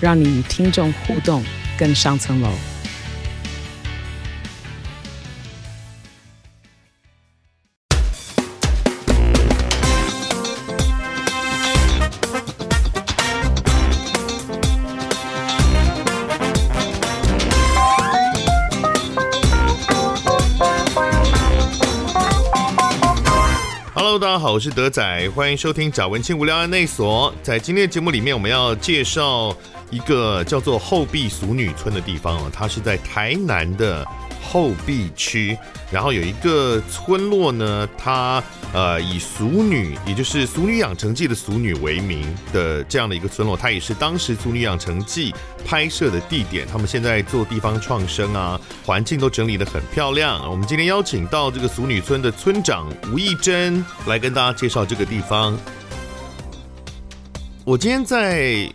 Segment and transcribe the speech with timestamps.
[0.00, 1.42] 让你与听众互动
[1.76, 2.50] 更上层楼。
[24.20, 27.32] 大家好，我是德仔，欢迎收听贾文青无聊案内所。
[27.40, 29.56] 在今天的节目里面，我们要介绍
[29.90, 34.06] 一个叫做后壁俗女村的地方哦，它是在台南的。
[34.40, 35.58] 后壁区，
[35.90, 45.32] 然后有一个村落呢，它呃以俗女，也就是《俗女养成记》的俗女为名的这样的一个村落，它也是当时《俗女养成记》
[45.66, 46.66] 拍摄的地点。
[46.66, 50.50] 他们现在做地方创生啊，环境都整理得很漂亮。
[50.50, 55.58] 我们今天邀请到这个俗女村的村长吴义珍来跟大家介绍这个地方。
[57.64, 58.66] 我今天在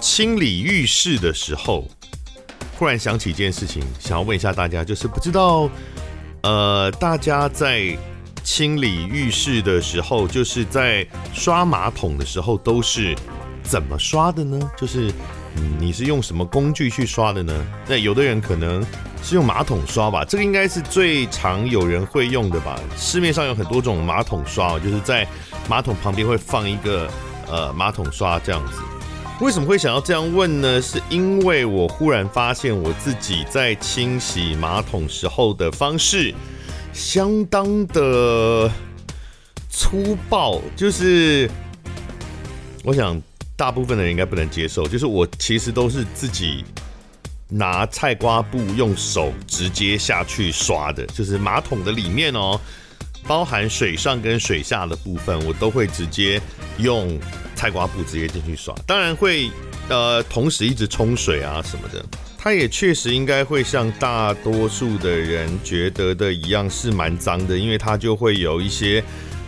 [0.00, 1.88] 清理浴室的时候。
[2.76, 5.70] 忽然想起一件事情，想要问一下大家，就是不知道，
[6.42, 7.96] 呃，大家在
[8.42, 13.14] 清理浴室的时候，就是在刷马桶的时候，都是
[13.62, 14.58] 怎么刷的呢？
[14.76, 15.08] 就是，
[15.78, 17.64] 你是用什么工具去刷的呢？
[17.86, 18.84] 那有的人可能
[19.22, 22.76] 是用马桶刷吧，这个应该是最常有人会用的吧。
[22.96, 25.24] 市面上有很多种马桶刷，就是在
[25.68, 27.08] 马桶旁边会放一个
[27.48, 28.80] 呃马桶刷这样子。
[29.40, 30.80] 为什么会想要这样问呢？
[30.80, 36.32] 是因为我忽然发现我自己在清洗马桶时候的方式
[36.92, 38.70] 相当的
[39.68, 41.50] 粗暴，就是
[42.84, 43.20] 我想
[43.56, 46.64] 大部分的人应该不能接受，就是我其实都是自己
[47.48, 52.58] 拿菜瓜布用手直接下去刷的，就是马桶的里面哦，
[53.26, 56.40] 包含水上跟水下的部分，我都会直接
[56.78, 57.18] 用。
[57.54, 59.50] 菜瓜布直接进去刷，当然会，
[59.88, 62.04] 呃，同时一直冲水啊什么的。
[62.36, 69.02] 它也确实应该会像大多数的人觉得的一样是蛮脏的，因为它就会有一些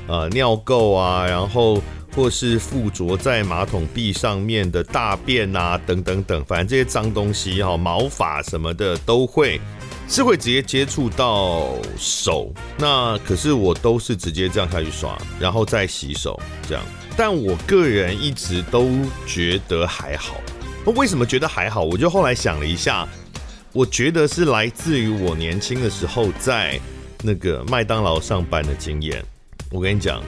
[0.06, 1.82] 呃尿垢啊，然后
[2.14, 9.60] 或是附着在马桶壁上面的大便啊等等等，反正这些脏东西哈，毛发什么的都会
[10.08, 12.50] 是会直接接触到手。
[12.78, 16.82] 那可是我都是直接这样下去刷，然后再洗手这样。
[17.16, 18.90] 但我个人一直都
[19.26, 20.40] 觉得还好。
[20.84, 21.82] 那为什么觉得还好？
[21.82, 23.08] 我就后来想了一下，
[23.72, 26.78] 我觉得是来自于我年轻的时候在
[27.22, 29.24] 那个麦当劳上班的经验。
[29.70, 30.22] 我跟你讲，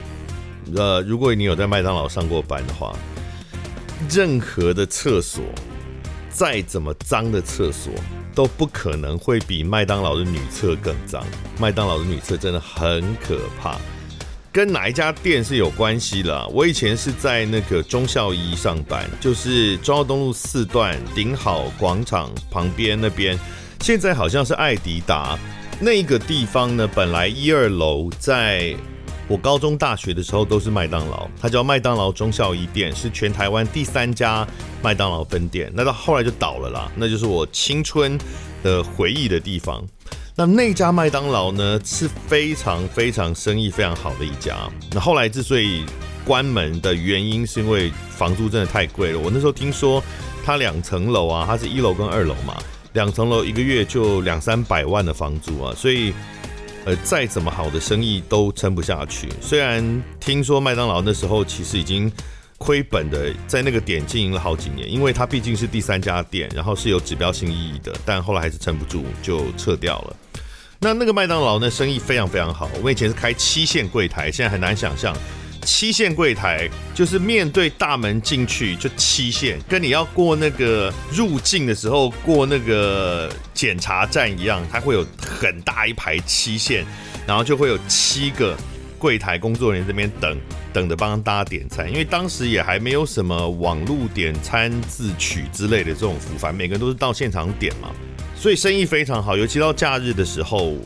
[0.75, 2.93] 呃，如果你有在麦当劳上过班的话，
[4.09, 5.43] 任何的厕所，
[6.29, 7.93] 再怎么脏的厕所，
[8.35, 11.23] 都不可能会比麦当劳的女厕更脏。
[11.59, 13.77] 麦当劳的女厕真的很可怕。
[14.51, 16.47] 跟哪一家店是有关系的？
[16.47, 23.37] 我以前是在那个中校一上班，就是忠孝东路四段顶好广场旁边那边。
[23.81, 25.37] 现在好像是爱迪达
[25.79, 26.87] 那个地方呢。
[26.87, 28.75] 本来一二楼在
[29.27, 34.47] 我高中、大学的时候都是麦当劳，它叫麦当劳中校一店，是全台湾第三家
[34.81, 35.71] 麦当劳分店。
[35.75, 38.17] 那到后来就倒了啦，那就是我青春
[38.63, 39.85] 的回忆的地方。
[40.39, 44.55] 那那家麦当劳呢，是非常非常生意非常好的一家。
[44.93, 45.83] 那后来之所以
[46.23, 49.19] 关门的原因，是因为房租真的太贵了。
[49.19, 50.01] 我那时候听说，
[50.45, 52.57] 它两层楼啊，它是一楼跟二楼嘛，
[52.93, 56.13] 两层楼一个月就两三百万的房租啊，所以
[56.85, 59.27] 呃，再怎么好的生意都撑不下去。
[59.41, 62.09] 虽然听说麦当劳那时候其实已经
[62.57, 70.15] 亏本的，在那个点经营了好几年，因为它毕竟是第三家店，然后是有指标性意义的，但后来还是撑不住就撤掉了。
[70.81, 72.69] 那那个麦当劳呢，生意非常非常好。
[72.77, 75.13] 我们以前是开七线柜台，现在很难想象，
[75.63, 86.85] 七线柜台就是面对大门进去就七线，跟你要过那个入境的时候过那个检查站一样，它会有很大一排七线，
[87.27, 88.55] 然后就会有七个
[88.97, 90.39] 柜台工作人员这边等
[90.71, 97.91] 等着帮大家点餐，因为当时也还没有什么网络点餐自取之类的这种服务，反正每个人都是到现场点嘛。
[98.39, 100.77] 所以生意非常好，尤其到假日的时候，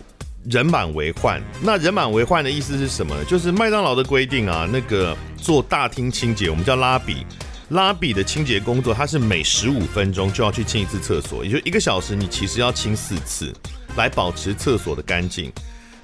[0.50, 1.40] 人满为患。
[1.62, 3.24] 那人满为患的意思是什么呢？
[3.26, 7.24] 就是麦当劳的规定啊，那个做大厅清洁，我们叫拉比，
[7.70, 13.54] 拉比的清洁工作，它是每十五分钟就要去清一次厕所，也就一个小时，你其实要清四次，
[13.96, 15.52] 来保持厕所的干净。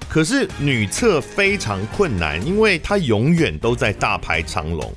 [0.08, 4.94] 可是女厕非常困难，因为它永远都在大排长龙，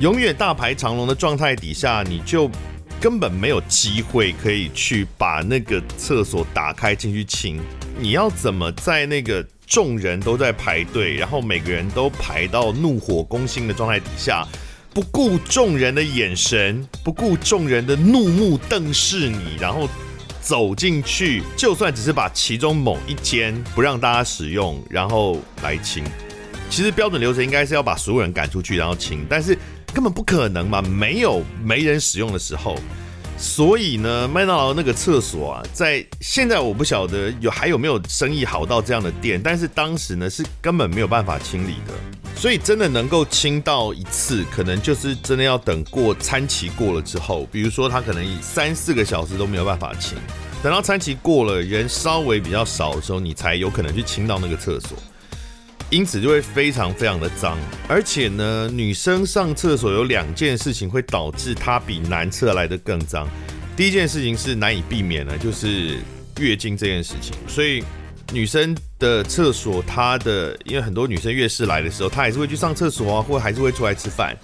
[0.00, 2.50] 永远大排长龙的状态底下，你就
[3.00, 7.60] 根本没有机会可以去把那个厕所打开进去清。
[7.98, 14.46] 你要怎么在那个众人都在排队，然后每个人都排到怒火攻心的状态底下，
[14.92, 19.88] 不顾众人的眼神，不顾众人的怒目瞪视你，然后
[20.40, 26.04] 走进去，就算只是把其中某一间不让大家使用，然后来清。
[26.68, 29.56] 其实标准流程应该是要把所有人赶出去，然后清，但是
[29.96, 32.76] 根本不可能嘛，没有没人使用的时候。
[33.38, 41.94] 所以呢，麦当劳那个厕所啊，在现在我不晓得有还有没有生意好到这样的店，但是当时呢是根本没有办法清理的。
[42.36, 50.18] 所以真的能够清到一次，可能就是真的要等过餐期过了之后，比如说他可能三四个小时都没有办法清，
[50.62, 54.98] 等到餐期过了，人稍微比较少的时候，你才有可能去清到那个厕所。
[55.88, 57.56] 因此就会非常非常的脏，
[57.88, 63.28] 而且呢，女生上厕所有两件事情会导致它比男厕来的更脏。
[63.76, 65.98] 第一件事情是难以避免的，就是
[66.40, 67.36] 月经这件事情。
[67.46, 67.84] 所以
[68.32, 74.36] 女生的厕所，她的因为很多女生月事来的时候，她还是会去上厕所啊，或还是会出来吃饭，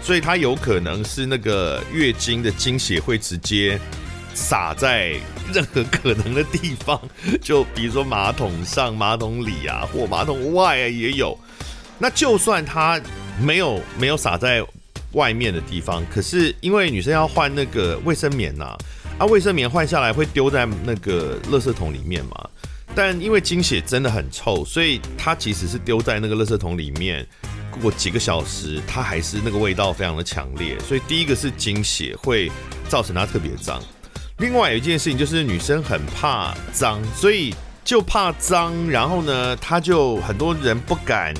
[0.00, 3.80] 所以她有可能是那个月经的经血会直接。
[4.34, 5.14] 洒在
[5.52, 7.00] 任何可能的地方，
[7.40, 11.38] 就比如说马桶上、马桶里啊，或马桶外啊也有。
[11.98, 13.00] 那就算它
[13.40, 14.62] 没有没有洒在
[15.12, 18.76] 外面的地方，可是因为女生要换那个卫生棉呐，
[19.16, 22.50] 啊，卫生棉换下来会丢在那个垃圾桶里面嘛。
[22.96, 27.26] 但因为经血真的很臭，所以它其实是丢在那个垃圾桶里面，
[27.80, 30.78] 过几个小时，它还是那个味道非常的强烈。
[30.80, 32.50] 所以第一个是经血会
[32.88, 33.82] 造成它特别脏。
[34.38, 37.54] 另外有一件事情就是女生很怕脏，所以
[37.84, 41.32] 就怕脏，然后呢，她就很多人不敢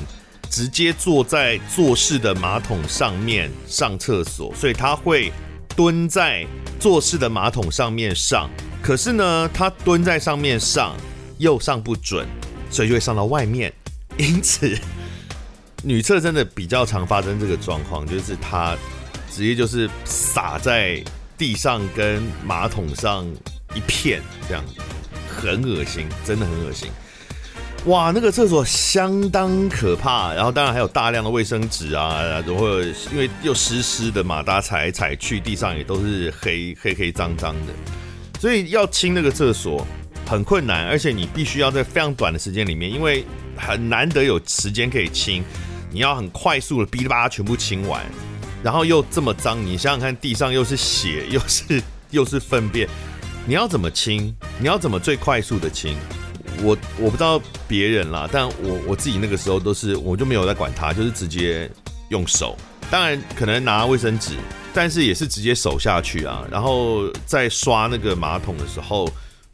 [0.48, 5.32] 直接坐在坐式的马桶上面上厕所，所以她会
[5.74, 6.46] 蹲在
[6.78, 8.48] 坐式的马桶上面上。
[8.80, 10.96] 可是呢，她蹲在上面上
[11.38, 12.24] 又上不准，
[12.70, 13.72] 所以就会上到外面。
[14.18, 14.72] 因此，
[15.82, 18.76] 女厕真的比较常发生这个状况，就是她
[19.32, 21.02] 直接就是洒在。
[21.36, 23.26] 地上跟马桶上
[23.74, 24.64] 一片这样，
[25.28, 26.88] 很恶心，真的很恶心。
[27.86, 32.80] 哇，那个厕所相当可怕，然后当然还有大量的卫生纸啊，然后
[33.12, 37.74] 因为又湿湿的嘛，大家踩踩去，地上也都是黑黑黑脏脏的，
[38.40, 39.86] 所以要清那个厕所
[40.26, 43.22] 很困难，而且你必须要在非常短的时间里面，因为
[43.54, 45.44] 很难得有时间可以清，
[45.90, 48.02] 你要很快速的哔哩吧啦全部清完。
[48.64, 52.88] 然后又这么脏，你想想看，地上又是血，又是 又是粪便，
[53.46, 54.34] 你要怎么清？
[54.58, 55.94] 你要怎么最快速的清？
[56.62, 57.38] 我我不知道
[57.68, 61.70] 别人啦，但我我自己那个时候都是，我就没有在管它，就是直接
[62.08, 62.56] 用手。
[62.90, 64.32] 当然可能拿卫生纸，
[64.72, 66.42] 但是也是直接手下去啊。
[66.50, 69.06] 然后在刷那个马桶的时候，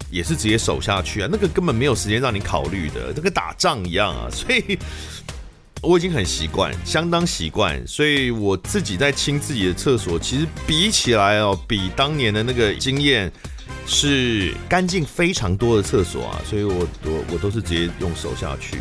[0.08, 1.28] 也是直接手下去啊。
[1.28, 4.30] 那个根本没有时间让你考虑的，这跟打仗一样啊。
[4.30, 4.78] 所以。
[5.82, 13.32] 我已经很习惯，相当习惯，所以我自己在清自己的厕所，其实比起来哦，比当年的那个经验
[13.86, 18.76] 是干净非常多的厕所啊，所以我我我都是直接用手下去。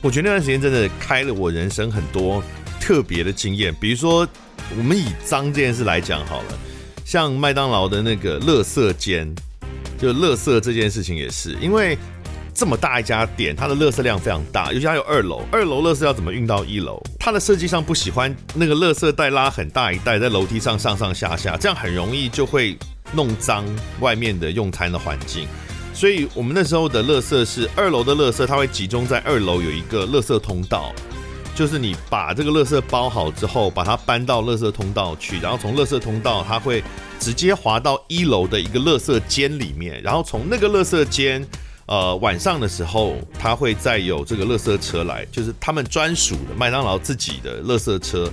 [0.00, 2.40] 我觉得那段时间真的开了我人生很多
[2.80, 4.26] 特别的经验，比如说
[4.76, 6.58] 我们以脏这件事来讲好了，
[7.04, 9.34] 像麦当劳的那个垃圾间，
[10.00, 11.98] 就垃圾这件事情也是，因为。
[12.58, 17.00] 这么大一家店，它的垃圾量非常大，尤其还有二楼，二楼垃圾要怎么运到一楼？
[17.16, 22.76] 它的设计上不喜欢那个垃圾袋拉很大一袋在楼梯上上上下下，这样很容易就会
[23.12, 23.64] 弄脏
[24.00, 25.46] 外面的用餐的环境。
[25.94, 30.92] 所以我们那时候的垃圾是二楼的垃圾，它会集中在二楼有一个垃圾通道，
[31.54, 36.82] 就是你把这个垃圾包好之后，把它搬到垃圾通道去，然后从垃圾通道它会
[37.20, 41.46] 直接滑到一楼的一个垃圾间里面，然后从那个垃圾间。
[41.88, 48.30] 呃，晚上的时候，他会再有这个垃圾车来，就是他们专属的麦当劳自己的垃圾车，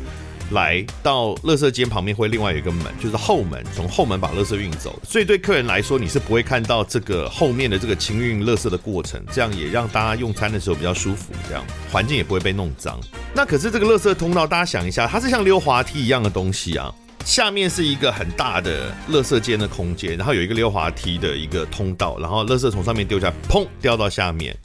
[0.51, 4.99] 来到垃圾间旁边会另外有一个门，就是后门，从后门把垃圾运走。
[5.07, 12.99] 所以对客人来说，你是不会看到这个后面的这个清运垃圾的过程，这样也让大家用餐的时候比较舒服，这样环境也不会被弄脏。
[13.33, 16.93] 那可是这个垃圾通道，大家想一下，它是像溜滑梯一样的东西啊。
[17.25, 24.55] 下面是一个很大的垃圾间的空间，然后有一个溜滑梯的一个通道，然后垃圾从上面丢下，砰掉到下面。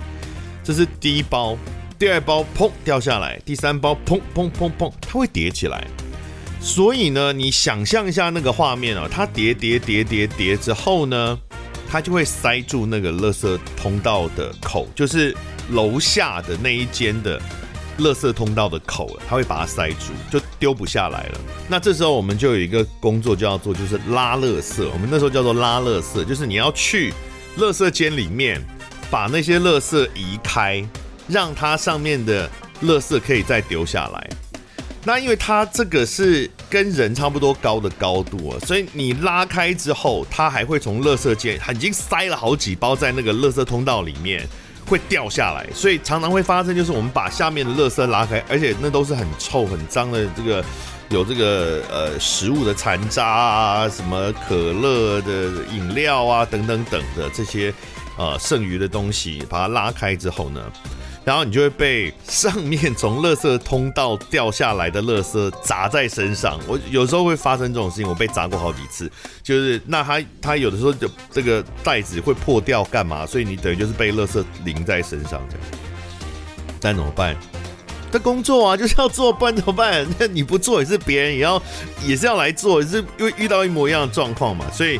[0.62, 1.56] 这是第一包，
[1.98, 5.84] 第二包砰掉下来，第三包砰砰砰砰，它会叠起来。
[6.60, 11.38] 所以呢，你想象一下那个画面啊，它叠叠叠叠叠之后呢，
[11.90, 15.34] 它就会塞住那个垃圾通道的口，就是
[15.70, 17.40] 楼下的那一间的
[18.00, 21.40] 垃圾通道的口了，它会把它塞住，就丢不下来了。
[21.68, 24.88] 那这时候我们就有一个工作就要做，就是拉垃圾。
[24.92, 27.12] 我们那时候叫做拉垃圾，就是你要去
[27.58, 28.60] 垃圾间里面
[29.10, 30.84] 把那些垃圾移开，
[31.28, 32.48] 让它上面的
[32.82, 34.30] 垃圾可以再丢下来。
[35.02, 44.46] 那因为它这个是跟人差不多高的高度啊，所以你拉开之后，它还会从垃圾间它已经塞了好几包在那个垃圾通道里面，
[44.90, 50.64] 会掉下来，所以常常会发生就是我们把下面的垃圾拉开，而且那都是很臭很脏的这个
[51.10, 57.72] 有这个呃食物的残渣啊，什么可乐的饮料啊等等等的这些
[58.18, 60.60] 呃剩余的东西，把它拉开之后呢，
[61.22, 66.58] 然后你就会被上面从垃圾通道掉下来的垃圾砸在身上。
[66.66, 69.10] 我有时候会发生这种事情，我被砸过好几次。
[69.42, 73.26] 就是那它它有的时候就这个袋子会破掉干嘛？
[73.26, 75.66] 所以你等于就是被垃圾淋在身上这样。
[76.80, 77.36] 但怎么办？
[78.10, 80.06] 这工作啊就是要做，不然怎么办？
[80.18, 81.62] 那你不做也是别人也要
[82.02, 84.64] 也是要来做，也是因为遇到一模一样的状况嘛。
[84.72, 84.98] 所以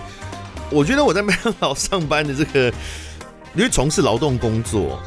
[0.70, 2.66] 我觉得我在麦当劳上班的这个，
[3.54, 5.00] 因为从事劳动工作。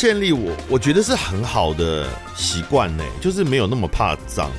[0.00, 4.50] 建立我我觉得是很好的习惯呢，就是没有那么怕脏。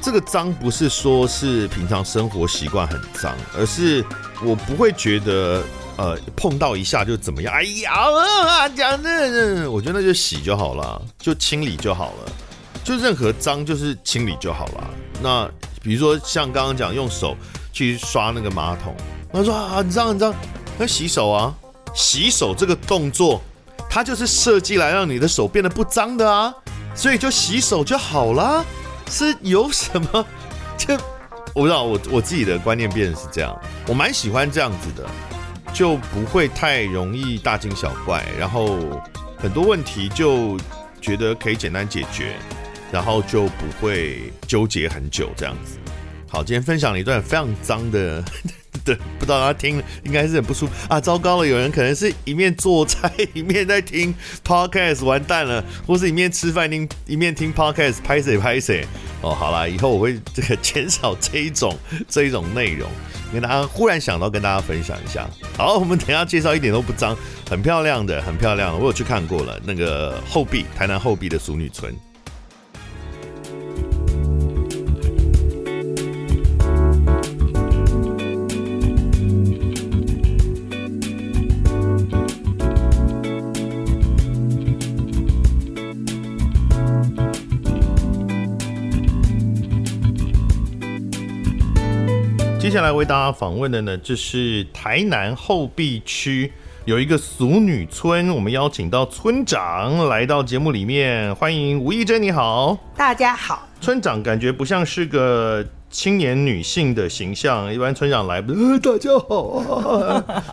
[0.00, 4.02] 这个脏不是说是平常生活习惯很脏，而是
[4.42, 5.62] 我不会觉得
[5.98, 7.52] 呃碰到一下就怎么样。
[7.52, 12.32] 哎呀啊，讲的，我觉得那就洗就好了，就清理就好了，
[12.82, 14.88] 就任何脏就是清理就好了。
[15.22, 15.46] 那
[15.82, 17.36] 比如说像刚刚讲用手
[17.74, 18.96] 去刷那个马桶，
[19.34, 20.34] 他说啊很脏很脏，
[20.78, 21.54] 那洗手啊，
[21.94, 23.42] 洗手这个动作。
[23.88, 26.54] 它就是设计来让你的手变得不脏的啊，
[26.94, 28.64] 所以就洗手就好啦。
[29.10, 30.26] 是有什么？
[30.76, 30.94] 这
[31.54, 35.08] 我不知道，我我自己的观念变成是这样，我蛮喜欢这样子的，
[35.72, 38.78] 就不会太容易大惊小怪，然后
[39.38, 40.58] 很多问题就
[41.00, 42.36] 觉得可以简单解决，
[42.92, 45.78] 然后就不会纠结很久这样子。
[46.28, 48.22] 好，今天分享了一段非常脏的。
[48.84, 51.00] 对，不知道大家听应该是很不舒服啊！
[51.00, 54.14] 糟糕了，有人可能是一面做菜 一面在听
[54.46, 58.86] podcast，完蛋了，或是一面吃饭听一面听 podcast，拍谁拍谁
[59.20, 59.34] 哦！
[59.34, 61.76] 好啦，以后我会这个减少这一种
[62.08, 62.88] 这一种内容，
[63.32, 65.28] 跟大家忽然想到跟大家分享一下。
[65.56, 67.16] 好，我们等下介绍一点都不脏，
[67.50, 71.94] 很漂亮的，很漂亮的，我有去看过了，那个后壁台南后壁的淑女村。
[92.68, 96.52] 接下来为大家访问的呢，就是台南后壁区
[96.84, 103.66] 有一个俗女村，我们邀请到村长来到节目里面，欢迎吴义珍，你好，大家好。
[103.80, 110.44] 村长感觉不像是个青年女性的形象，一般村长来，呃，大家好啊，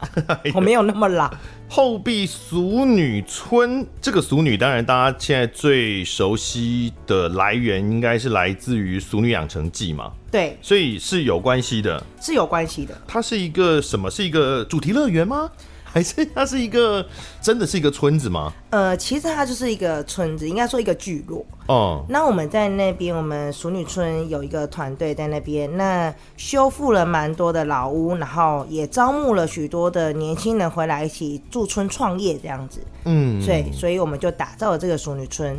[0.54, 1.30] 我没有那么老。
[1.68, 12.94] 后壁俗女村，这个俗女当然大家现在最熟悉的来源应该是来自于《俗女养成记》嘛，对，所以是有关系的，是有关系的。
[13.08, 14.12] 它是一个什么？
[14.12, 15.50] 是一个主题乐园吗？
[15.96, 17.08] 还是它是一个
[17.42, 18.52] 真的是一个村子吗？
[18.70, 21.46] 呃，其实它就是一个村子，应该说一个聚落。
[21.68, 32.82] 哦，那我们在那边，我们熟女村有一个团队在那边，那修复了蛮多的老屋，然后也招募了许多的年轻人回来一起驻村创业这样子。
[33.06, 35.58] 嗯，所以所以我们就打造了这个熟女村。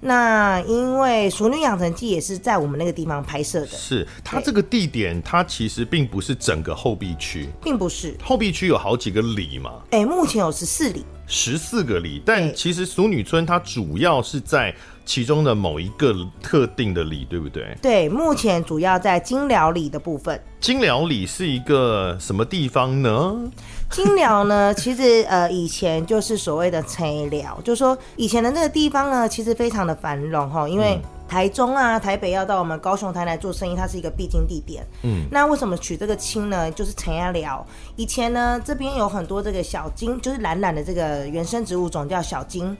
[0.00, 8.16] 那因为《熟女养成记》也是在我们那个地方拍摄的，是它这个地点，它其实并不是整个后壁区，并不是。
[8.22, 14.74] 后壁区有好几个里嘛，哎、欸，目前有十四里，十四个里，但其实熟女村它主要是在
[15.06, 17.74] 其中的某一个特定的里，对不对？
[17.80, 20.38] 对，目前主要在金寮里的部分。
[20.60, 23.36] 金寮里是一个什么地方呢？
[23.88, 34.84] 金寮呢， 其实呃以前就是所谓的陈寮，就是说以前的那个地方呢，其实非常的繁荣哈，因为台中啊、台北要到我们高雄、台来做生意，它是一个必经地点。
[35.04, 36.68] 嗯，那为什么取这个青呢？
[36.72, 37.64] 就是青寮。
[37.94, 42.76] 以前呢，这边有很多这个小金，就是懒懒的这个原生植物种叫小金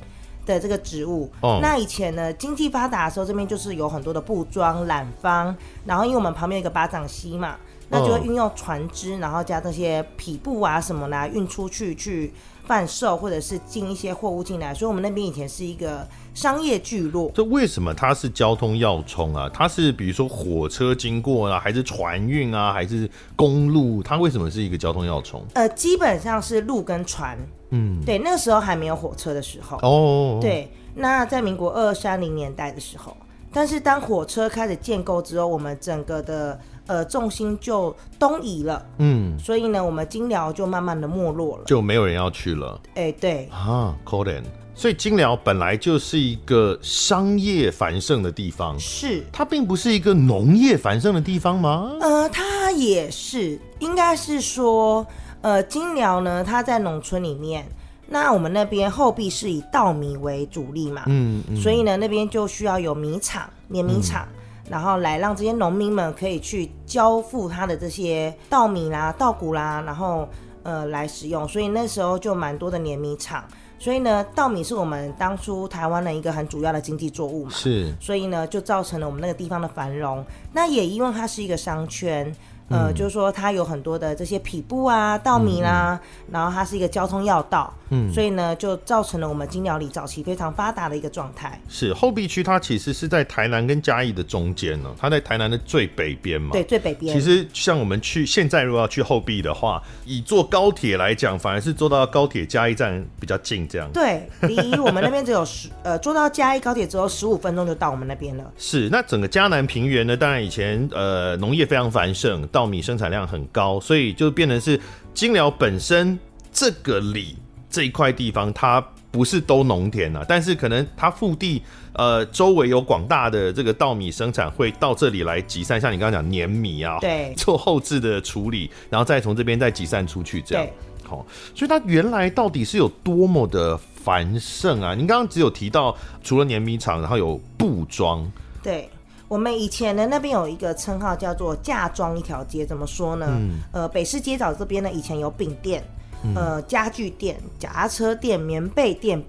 [0.46, 1.30] 的这个植物。
[1.42, 7.56] 哦，那以前呢，经济发达的时候，这边就是有很多的布庄、染坊，然后因为我们旁边有一个巴掌溪嘛。
[7.88, 12.32] 那就会运用船只，然后加这些匹布啊什么来运出去去
[12.66, 14.74] 贩售，或者是进一些货物进来。
[14.74, 17.30] 所以，我们那边以前是一个商业聚落。
[17.34, 19.48] 这为什么它是交通要冲啊？
[19.52, 24.02] 它是比如说火车经过啊，还是船运啊，还是公路？
[24.02, 25.42] 它为什么是一个交通要冲？
[25.54, 27.38] 呃，基本上是路跟船。
[27.70, 29.78] 嗯，对，那个时候还没有火车的时候。
[29.78, 33.16] 哦，对，那在民国二三零年代的时候，
[33.52, 38.84] 但是当火车开始建构之后，我们整个的呃重心就东移了。
[38.98, 42.80] 嗯，所以呢，我们金寮就慢慢的没落了，就没有人要去了。
[42.94, 44.42] 哎、欸，对啊，可怜。
[44.74, 51.92] 所以金寮本来就是一个商业繁盛的地方，是它并不是一个农业繁盛的地方吗？
[52.00, 55.06] 呃，它也是，应该是说。
[55.42, 57.64] 呃，金寮呢，它在农村里面，
[58.08, 64.35] 那我们那边后壁是以稻米为主力嘛，嗯，嗯，所以呢，那边就需要有米厂、碾米厂，嗯，
[64.68, 70.28] 然后来让这些农民们可以去交付他的这些稻米啦、稻谷啦，然后
[70.62, 73.44] 呃来使用，所以那时候就蛮多的碾米厂，
[73.78, 82.34] 所以呢，稻米是我们当初台湾的一个很主要的经济作物嘛，是，所以呢，就造成了我们那个地方的繁荣，那也因为它是一个商圈。
[82.68, 91.60] 呃，就是说它有很多的这些匹布啊、稻米啦、啊嗯，然后它是一个交通要道，嗯，所以呢，就造成了我们金鸟里早期非常发达的一个状态。
[91.68, 97.14] 是后壁区，它其实是在台南跟嘉义的中间呢，它在台南的最北边嘛，对，最北边。
[97.14, 103.88] 其实像我们去现在如果要去后壁的话，以坐高铁来讲，反而是坐到高铁嘉义站比较近，这样。
[103.92, 108.52] 对，离我们那边只有十呃，坐到嘉义高铁之后十五分钟就到我们那边了。
[108.58, 112.44] 是，那整个嘉南平原呢，当然以前呃农业非常繁盛。
[112.56, 114.80] 稻米生产量很高，所以就变成是
[115.12, 116.18] 金寮本身
[116.50, 117.36] 这个里
[117.68, 121.60] 这一块地方，它不是都农田啊，但是可能它腹地
[121.92, 125.78] 呃周围有广大的这个稻米生产，会到这里来集散。
[125.78, 130.66] 像你刚刚讲碾米啊，对， 做后置的处理，然后再从这边再集散出去，这样
[131.04, 131.26] 好。
[131.54, 134.94] 所以它原来到底是有多么的繁盛啊？
[134.94, 138.32] 您刚刚只有提到除了碾米厂，然后有布庄，
[138.62, 138.88] 对。
[139.28, 143.26] 我们以前呢，那边有一个称号叫做嫁妆一条街，怎么说呢？
[143.28, 145.82] 嗯、呃，北市街角这边呢，以前有饼店、
[146.22, 149.20] 嗯，呃，家具店、脚踏车店、棉被店，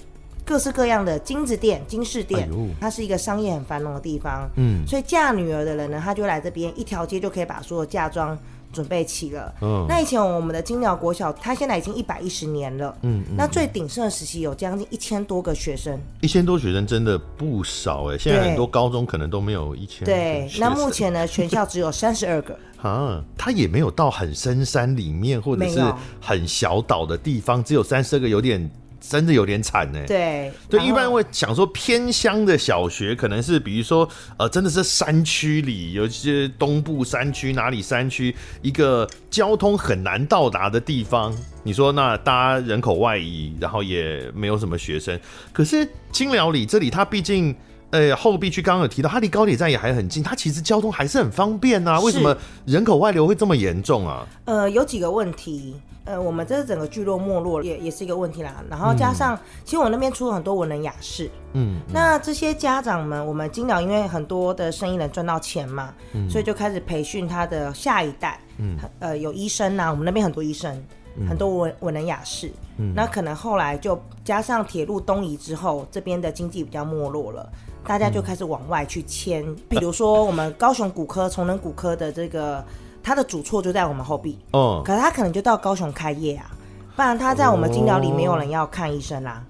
[0.45, 4.47] 各式各样的金子店、金饰店、哎，它是一个商业很繁荣的地方。
[4.55, 8.37] 嗯，所以嫁女儿的人呢，他就来这边，一条街就可以把所有嫁妆。
[8.77, 9.51] 准备齐了。
[9.61, 12.95] 嗯，那以前我们的金鸟国小，它现在已经一百一十年了。
[13.01, 15.99] 嗯，嗯，那最鼎盛的时期有将近一千多个学生。
[16.21, 20.05] 一千多学生真的不少哎，现在很多高中可能都没有一千。
[20.05, 22.55] 对，那目前呢，全校只有三十二个。
[22.83, 25.81] 啊，它也没有到很深山里面或者是
[26.21, 28.69] 很小岛的地方，只有三十二个，有点。
[29.09, 29.99] 真的有点惨呢。
[30.07, 41.35] 对，对，一般会想说偏乡的小学可能是，比如说，呃，真的是山区里，有些东部山区哪里山区，一个交通很难到达的地方。
[41.63, 45.19] 你说那大家人口外移，然后也没有什么学生。
[45.51, 47.55] 可是青寮里这里，它毕竟，
[47.91, 51.99] 呃，后壁区刚刚有提到，它离高铁站也还很近，它其实交通还是很方便呐。
[52.01, 54.27] 为什么人口外流会这么严重啊？
[54.45, 55.75] 呃，有几个问题。
[56.03, 58.63] 呃，我们这整个聚落没落也也是一个问题啦。
[58.69, 70.81] 然后加上，嗯、其实我那边出了很多文人雅士，嗯，嗯，那这些家长们，我们金寮因为很多的生意人赚到钱嘛，嗯，所以就开始培训他的下一代，嗯，呃，有医生呐、啊，我们那边很多医生，
[71.17, 77.51] 嗯、很多文文人雅士，嗯，那可能后来就加上铁路东移之后，这边的经济比较没落了，
[77.85, 82.63] 大家就开始往外去迁，嗯，比如说我们高雄骨科、崇仁骨科的这个。
[83.03, 86.51] 他的主厝就在我们后壁，哦，可是他可能就到高雄开业啊，
[86.93, 89.41] 不然他在我们金寮里没有人要看医生啦。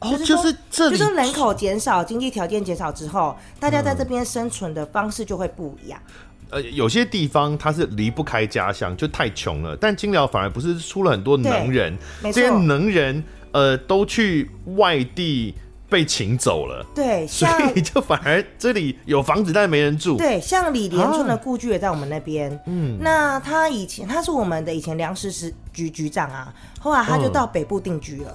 [0.00, 5.98] 哦，就是这，就是人口减少，经济条件减少之后，大家在这边生存的方式就会不一样。
[6.50, 15.54] 呃，有些地方他是离不开家乡，就太穷了，但金寮反而不是出了很多能人，这些能人呃都去外地。
[15.88, 20.16] 被请走了，对，所以就反而这里有房子，但是没人住。
[20.16, 22.50] 对，像李连春的故居也在我们那边。
[22.66, 28.34] 嗯、啊，那他以前他是我们的以前粮食局局局长啊，后来他就到北部定居了。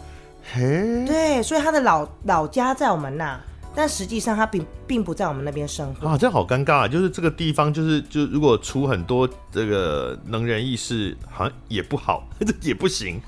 [0.53, 3.39] 嘿、嗯，对，所以他的老老家在我们那。
[3.73, 6.87] 但实际上他并并不在我们那边生活啊，这好尴尬啊！
[6.87, 13.21] 就是这个地方，就是就如果出很多这个能人异士，好像也不好，这 也不行。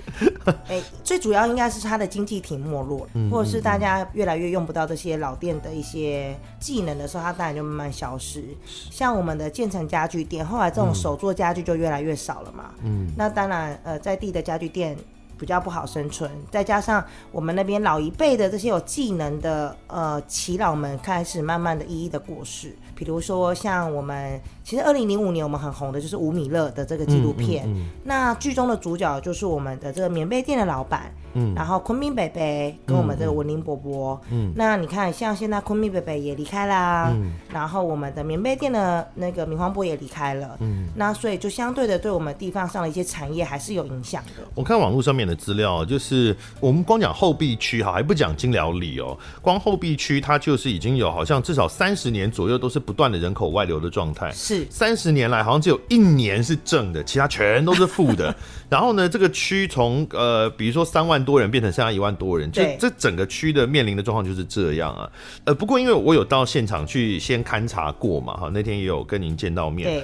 [0.46, 8.44] 哎、欸，最主要应该是他的经济挺没落，或者是大家越来越用不到这些老店的一些技能的时候，它当然就慢慢消失。
[8.66, 12.72] 像我们的建成家具店，后来这种手做家具就越来越少了嘛。
[12.84, 14.98] 嗯，那当然，呃，在地的家具店。
[15.38, 31.12] 比较不好生存，再加上我们那边老一辈的这些有技能的呃耆老们开始慢慢的一一的过世，比如说像我们，其实二零零五年我们很红的就是吴米勒的这个纪录片，嗯嗯嗯、那剧中的主角就是我们的这个棉被店的老板。
[31.34, 44.44] 嗯，然后昆明北北跟我们这个文林伯伯，嗯，那你看，像现在昆明北北也离开啦，嗯，然后我们的棉被店的那个明黄波也离开了，嗯，那所以就相对的，对我们地方上的一些产业还是有影响的。
[44.56, 54.66] 我看网络上面的资料，就是我们光讲后壁区哈，还不讲金寮里哦，光后壁区它就是已经有好像至少三十年左右都是不断的人口外流的状态，是。
[54.70, 58.34] 三十年来好像只有一年是正的，其他全都是负的。
[58.70, 65.10] 然后呢，这个区从呃，比如说三万多人变成现在一万多人，这这整个区的面临的状况就是这样啊。
[65.46, 70.04] 呃，不过因为我有到现场去先勘察过嘛，哈，那天也有跟您见到面。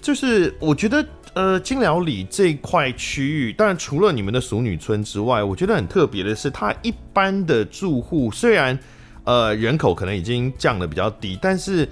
[0.00, 8.78] 就是我觉得呃，金寮里这块区域，当然除了你们的熟女村之外，我觉得很特别的是，它一般的住户虽然
[9.24, 11.88] 呃人口可能已经降的比较低，但是。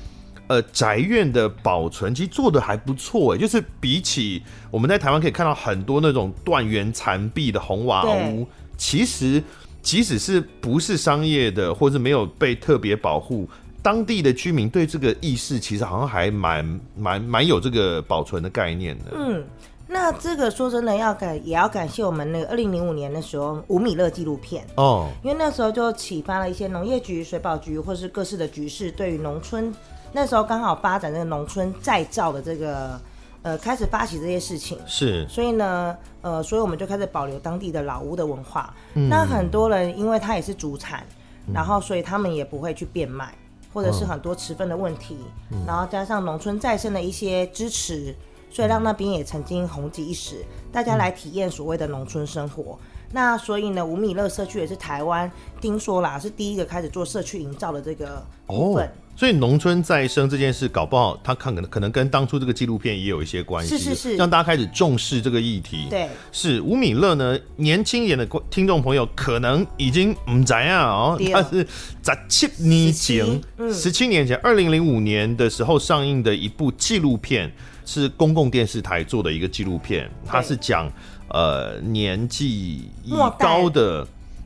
[0.48, 8.46] 呃，宅院的保存其实做的还不错，哎，就是比起我们在台湾可以看到很多那种断垣残壁的红瓦屋，
[8.82, 9.40] 其实
[9.80, 13.48] 即使是不是商业的，或是没有被特别保护，
[13.80, 19.12] 当地的居民对这个意识其实好像还蛮蛮蛮有这个保存的概念的。
[19.14, 19.44] 嗯，
[19.86, 29.72] 那这个说真的要感也要感谢我们那个二零零五年的时候吴米勒纪录片哦，因为那时候就启发了一些农业局、水保局或是各式的局势对于农村。
[30.12, 33.00] 那时候刚好发展这个农村再造的这个，
[33.42, 38.72] 呃，开始发起这些事情，是，所以呢，呃，所以我们就开始保留当地的老屋的文化。
[38.94, 41.04] 嗯、那很多人因为他也是主产，
[41.48, 43.34] 嗯、然后所以他们也不会去变卖，
[43.74, 45.18] 或者是很多持分的问题，
[45.50, 48.14] 嗯、然后加上农村再生的一些支持，
[48.48, 52.78] 所以让那边也曾经红极一时，大家来体验所谓的农村生活。
[52.80, 55.28] 嗯、那所以呢，吴米乐社区也是台湾
[55.60, 58.86] 听说啦，是第一个开始做社区营造的这个部分。
[58.86, 65.86] 哦所以农村再生这件事搞不好，他看可能可能跟当初这个纪录片也有一些关系，是是是，让大家开始重视这个议题。
[65.90, 71.64] 对，是吴敏乐呢，年轻一点的听众朋友可能已经唔知啊哦，他是
[72.00, 73.40] 在七年前，
[73.72, 77.52] 十七年前，二零零五年的时候上映的一部纪录片，
[77.84, 80.90] 是公共电视台做的一个纪录片，它是讲
[81.28, 84.04] 呃年纪已高的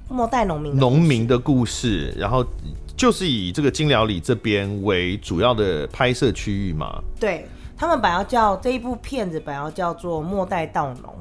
[0.08, 2.44] 末代农民农民的故事，然后。
[2.96, 6.98] 就是以这个金辽里这边为主要的拍摄区域嘛？
[7.20, 11.12] 对，他们本来要叫这一部片子，本来要叫做《末代道农》，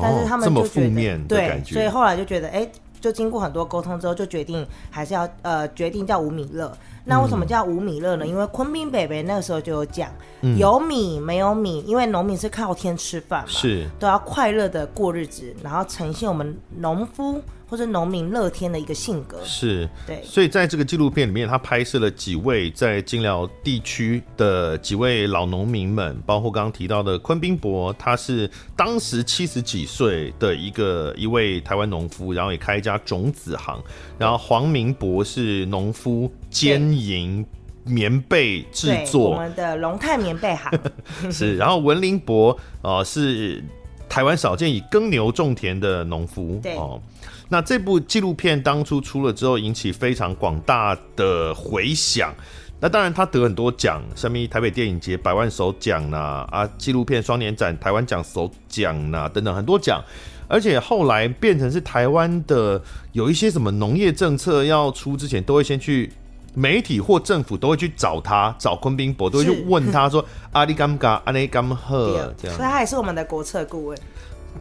[0.00, 6.70] 但是他们就觉得、哦、这么负面的感觉，对，所以后来就觉得，哎、欸，就经过很多沟通之后，就决定还是要呃决定叫吴米乐。
[7.06, 8.24] 那为什么叫吴米乐呢？
[8.26, 10.10] 嗯、因为昆明北北那个时候就有讲，
[10.42, 17.40] 嗯、有米没有米，因为农民是靠天吃饭嘛，是都要快乐的过日子，然后呈现我们农夫。
[17.68, 19.38] 或者农民乐天的一个性格。
[19.44, 33.82] 是，对，所以在这个纪录片里面，他拍摄了几位在金辽地区的几位老农民们，包括刚刚提到的昆宾伯，他是当时七十几岁的一个一位台湾农夫，然后也开一家种子行，
[34.18, 37.44] 然后黄明伯是农夫兼营
[37.84, 40.72] 棉被制作，我们的龙泰棉被行
[41.30, 43.62] 是，然后文林伯呃是
[44.08, 47.00] 台湾少见以耕牛种田的农夫，对哦。
[47.48, 52.34] 那这部纪录片当初出了之后，引起非常广大的回响。
[52.78, 60.02] 那当然，他得很多奖，什么台北电影节百万首奖呐，啊，纪录片双年展台湾奖首奖呐，等等很多奖。
[60.48, 62.80] 而且后来变成是台湾的
[63.12, 66.12] 有一些什么农业政策要出之前，都会先去
[66.56, 73.98] 媒体或政府都会去找他，找昆宾博，都会去问他说：“阿里甘嘎阿里甘赫。”这样，所以他也是我们的国策顾问。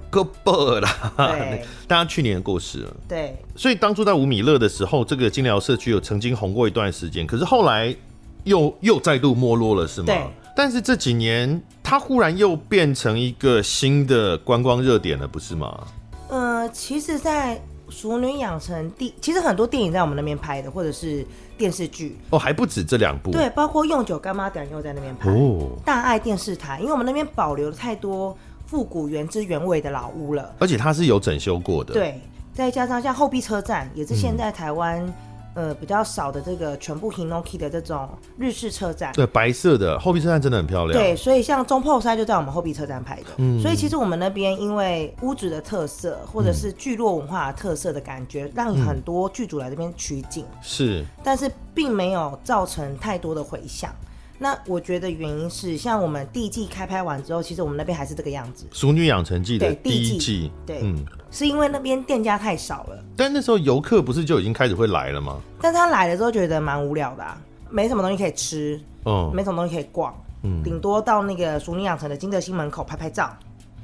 [0.09, 7.95] 个伯啦，对， 大家去年过世了，对，所以当初在吴米乐的时候，这个金寮社区有曾经红过一段时间，可是后来
[8.43, 10.07] 又又再度没落了，是吗？
[10.07, 10.21] 对。
[10.53, 15.87] 但是这几年，它忽然又变成一个新的观光热点了，不是吗？
[16.29, 17.55] 呃，其实，在
[17.89, 21.25] 《熟女养成第》，其实很多电影在我们那边拍的，或者是
[21.57, 22.17] 电视剧。
[22.29, 25.29] 哦，还不止这两部，对，包括《用酒干妈等》又在那边拍。
[25.29, 28.37] 哦，《大爱电视台》，因为我们那边保留了太多。
[28.67, 31.93] 复古原汁原味的老屋了，而且它是有整修过的。
[31.93, 32.19] 对，
[32.51, 35.13] 再加上像后壁车站，也是现在台湾、嗯、
[35.55, 39.11] 呃比较少的这个全部 Hinoki 的这种日式车站。
[39.13, 41.01] 对，白色的后壁车站真的很漂亮。
[41.01, 43.29] 对，所以像中破山就在我们后壁车站拍的。
[43.37, 50.45] 嗯，所以其实我们那边因为屋子的特色，或者是聚落文化的特色的感觉，嗯、让很多剧组来这边取景。
[50.61, 53.89] 是，但是并没有造成太多的回响。
[54.37, 58.65] 那我觉得原因是，像我们第一季开拍完之后，其实我们那边还是这个样子。
[58.77, 63.03] 《熟女养成记》的第一季，对，嗯，是因为那边店家太少了。
[63.15, 65.39] 但那时候游客不是就已经开始会来了吗？
[65.61, 73.33] 但他来了之后觉得蛮无聊的啊，没什么东西可以吃，嗯，没什么东西可以逛，嗯，顶多到那个熟女养成的金德兴门口拍拍照，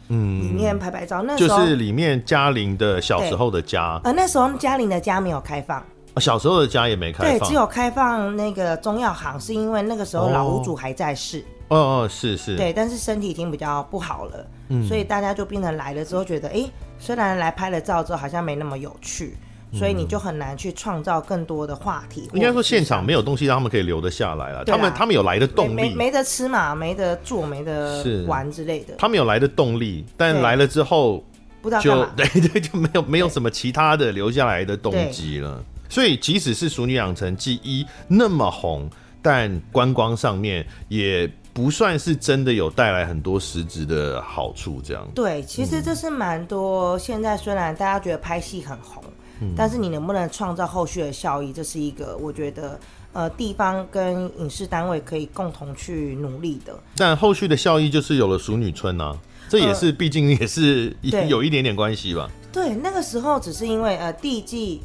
[0.09, 1.21] 嗯，里面拍拍照。
[1.21, 5.81] 那时候就是里面嘉玲的小时候的家，呃，那时候嘉玲的家没有开放。
[6.19, 11.43] 小时候的家也没开放，对，只有开放那个中药行，是因为那个时候老屋主还在世。
[11.69, 12.57] 哦哦，是是。
[12.57, 16.69] 对，但是身体已经比较不好了，嗯，所以大家就变成来了之后觉得，哎，
[16.99, 19.37] 虽然来拍了照之后好像没那么有趣，
[19.73, 22.29] 所以你就很难去创造更多的话题。
[22.33, 28.95] 应该说现场没有东西让他们可以留得下来了，他们他们有来的动力，没没得吃嘛，没得做，没得玩之类的。
[28.97, 31.23] 他们有来的动力，但来了之后
[31.61, 35.63] 不知道就 对对就没有没有什么其他的留下来的动机了。
[35.91, 38.89] 所以，即使是《熟女养成记一》那么红，
[39.21, 44.81] 但观光上面也不算是真的有带来很多实质的好处。
[44.81, 46.97] 这样对，其实这是蛮多。
[46.97, 49.03] 现在虽然大家觉得拍戏很红，
[49.41, 52.79] 嗯，但是你能不能创造后续的效益，这是一个我觉得
[53.11, 56.73] 呃地方跟影视单位可以共同去努力的。
[56.95, 59.13] 但后续的效益就是有了熟女村啊，
[59.49, 60.95] 这也是毕竟也是
[61.27, 62.31] 有一点点关系吧，呃。
[62.53, 64.81] 对，那个时候只是因为呃第一季。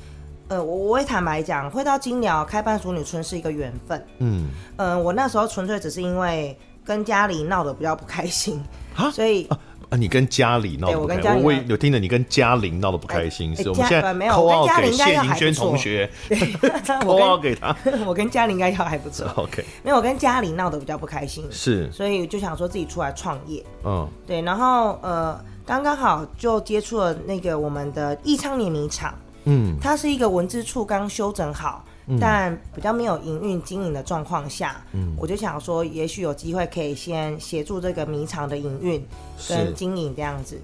[0.48, 4.06] 呃，我我会坦白讲，会到金鸟开办熟女村是一个缘分。
[4.18, 8.62] 嗯，呃，我那时候纯粹只是因为跟家里闹得比较不开心，
[9.12, 9.48] 所以
[9.90, 15.66] 啊，你跟家里闹得不开心，我有听着你跟嘉玲闹得不开心，是我们现在没有，我跟应该要还不错。
[15.66, 16.08] 同学，
[17.04, 19.26] 我跟给他，我跟嘉玲应该要还不错。
[19.34, 23.64] OK，没有，我跟嘉玲闹得比较不开心，是，所以就想说自己出来创业。
[23.84, 29.12] 嗯，对，然后呃，刚刚好就接触了那个我们的义昌碾米厂。
[29.46, 39.06] 嗯，它是一个文字处刚修整好，嗯、但比较没有营运经营的状况下，嗯，我就想说，也许有机会可以先协助这个米厂的营运
[39.48, 40.60] 跟经营这样子。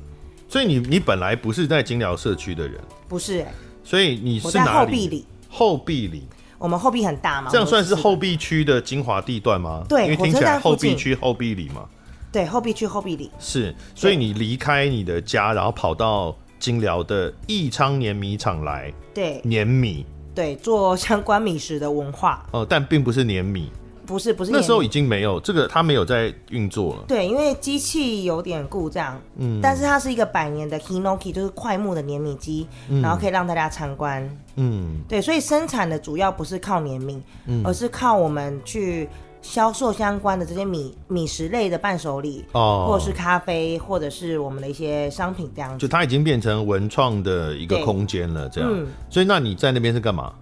[0.48, 3.52] 所以你你本来不是在金寮社区的人，不是、欸？
[3.84, 4.86] 所以你是哪里？
[4.86, 5.26] 后壁里。
[5.48, 6.26] 后壁里，
[6.58, 7.50] 我们后壁很大嘛？
[7.52, 9.84] 这样算是后壁区的精华地段吗？
[9.88, 11.86] 对，因为听起来后壁区后壁里嘛。
[12.32, 13.74] 对，后壁区后壁里是。
[13.94, 16.36] 所以你离开你的家，然后跑到。
[16.62, 23.68] 金寮的益昌碾米厂来，对，碾米，对，做相关米食的文化，哦，但并不是碾米，
[24.06, 39.08] 不是，不是，那时候已经没有这个，它没有在运作了，对，因为机器有点故障，嗯，但是它是一个百年的 Hinoki，就是快木的碾米机，嗯，然后可以让大家参观，嗯，对，所以生产的主要不是靠碾米，嗯，而是靠我们去。
[39.42, 48.70] 销售相关的这些米米食类的伴手礼，哦，或者是咖啡，或者是我们的一些商品这样子，就它已经变成文创的一个空间了，这样。
[48.72, 50.32] 嗯，所以那你在那边是干嘛？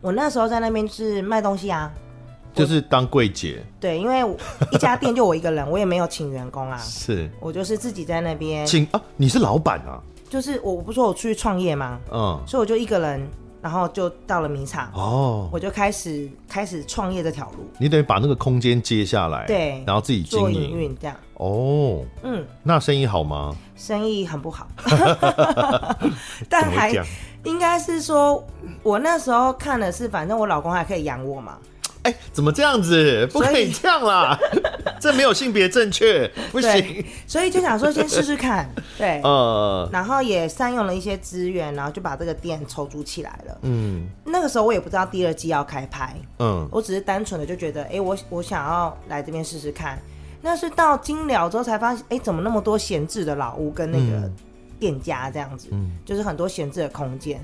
[0.00, 1.90] 我那时候在那边是卖东西啊，
[2.52, 3.64] 就是当柜姐。
[3.80, 4.22] 对，因为
[4.72, 9.00] 一家店就我一个人，我也没有请员工啊， 是我就是自己在那边请啊。
[9.16, 10.02] 你是老板啊？
[10.28, 11.98] 就是我不是说我出去创业吗？
[12.12, 13.26] 嗯，所以我就一个人。
[13.60, 17.68] 然后就到了米厂哦，我就开始开始创业这条路。
[17.78, 21.16] 你等于把那个空间接下来，对，然后自己经营做营运这样。
[21.34, 23.54] 哦，嗯，那生意好吗？
[23.76, 24.66] 生意很不好，
[26.48, 26.92] 但还
[27.44, 28.44] 应该是说，
[28.82, 31.56] 我那时候看的是，反正我老公还可以养我嘛。
[32.08, 33.26] 哎，怎么这样子？
[33.30, 34.38] 不可以这样啦！
[34.98, 37.04] 这没有性别正确，不行。
[37.26, 38.68] 所以就想说，先试试看。
[38.96, 43.58] 对，呃，然后也善用了一些资源，然后就把这个店筹组起来了。
[43.62, 46.16] 嗯，那个时候我也不知道第二季要开拍。
[46.38, 50.00] 嗯，我只是单纯的就觉得，哎，我我想要来这边试试看。
[50.40, 54.30] 那是到金辽之后才发现，哎，怎么那么多闲置的老屋跟那个
[54.78, 55.68] 店家这样子？
[55.72, 57.40] 嗯，就是很多闲置的空间。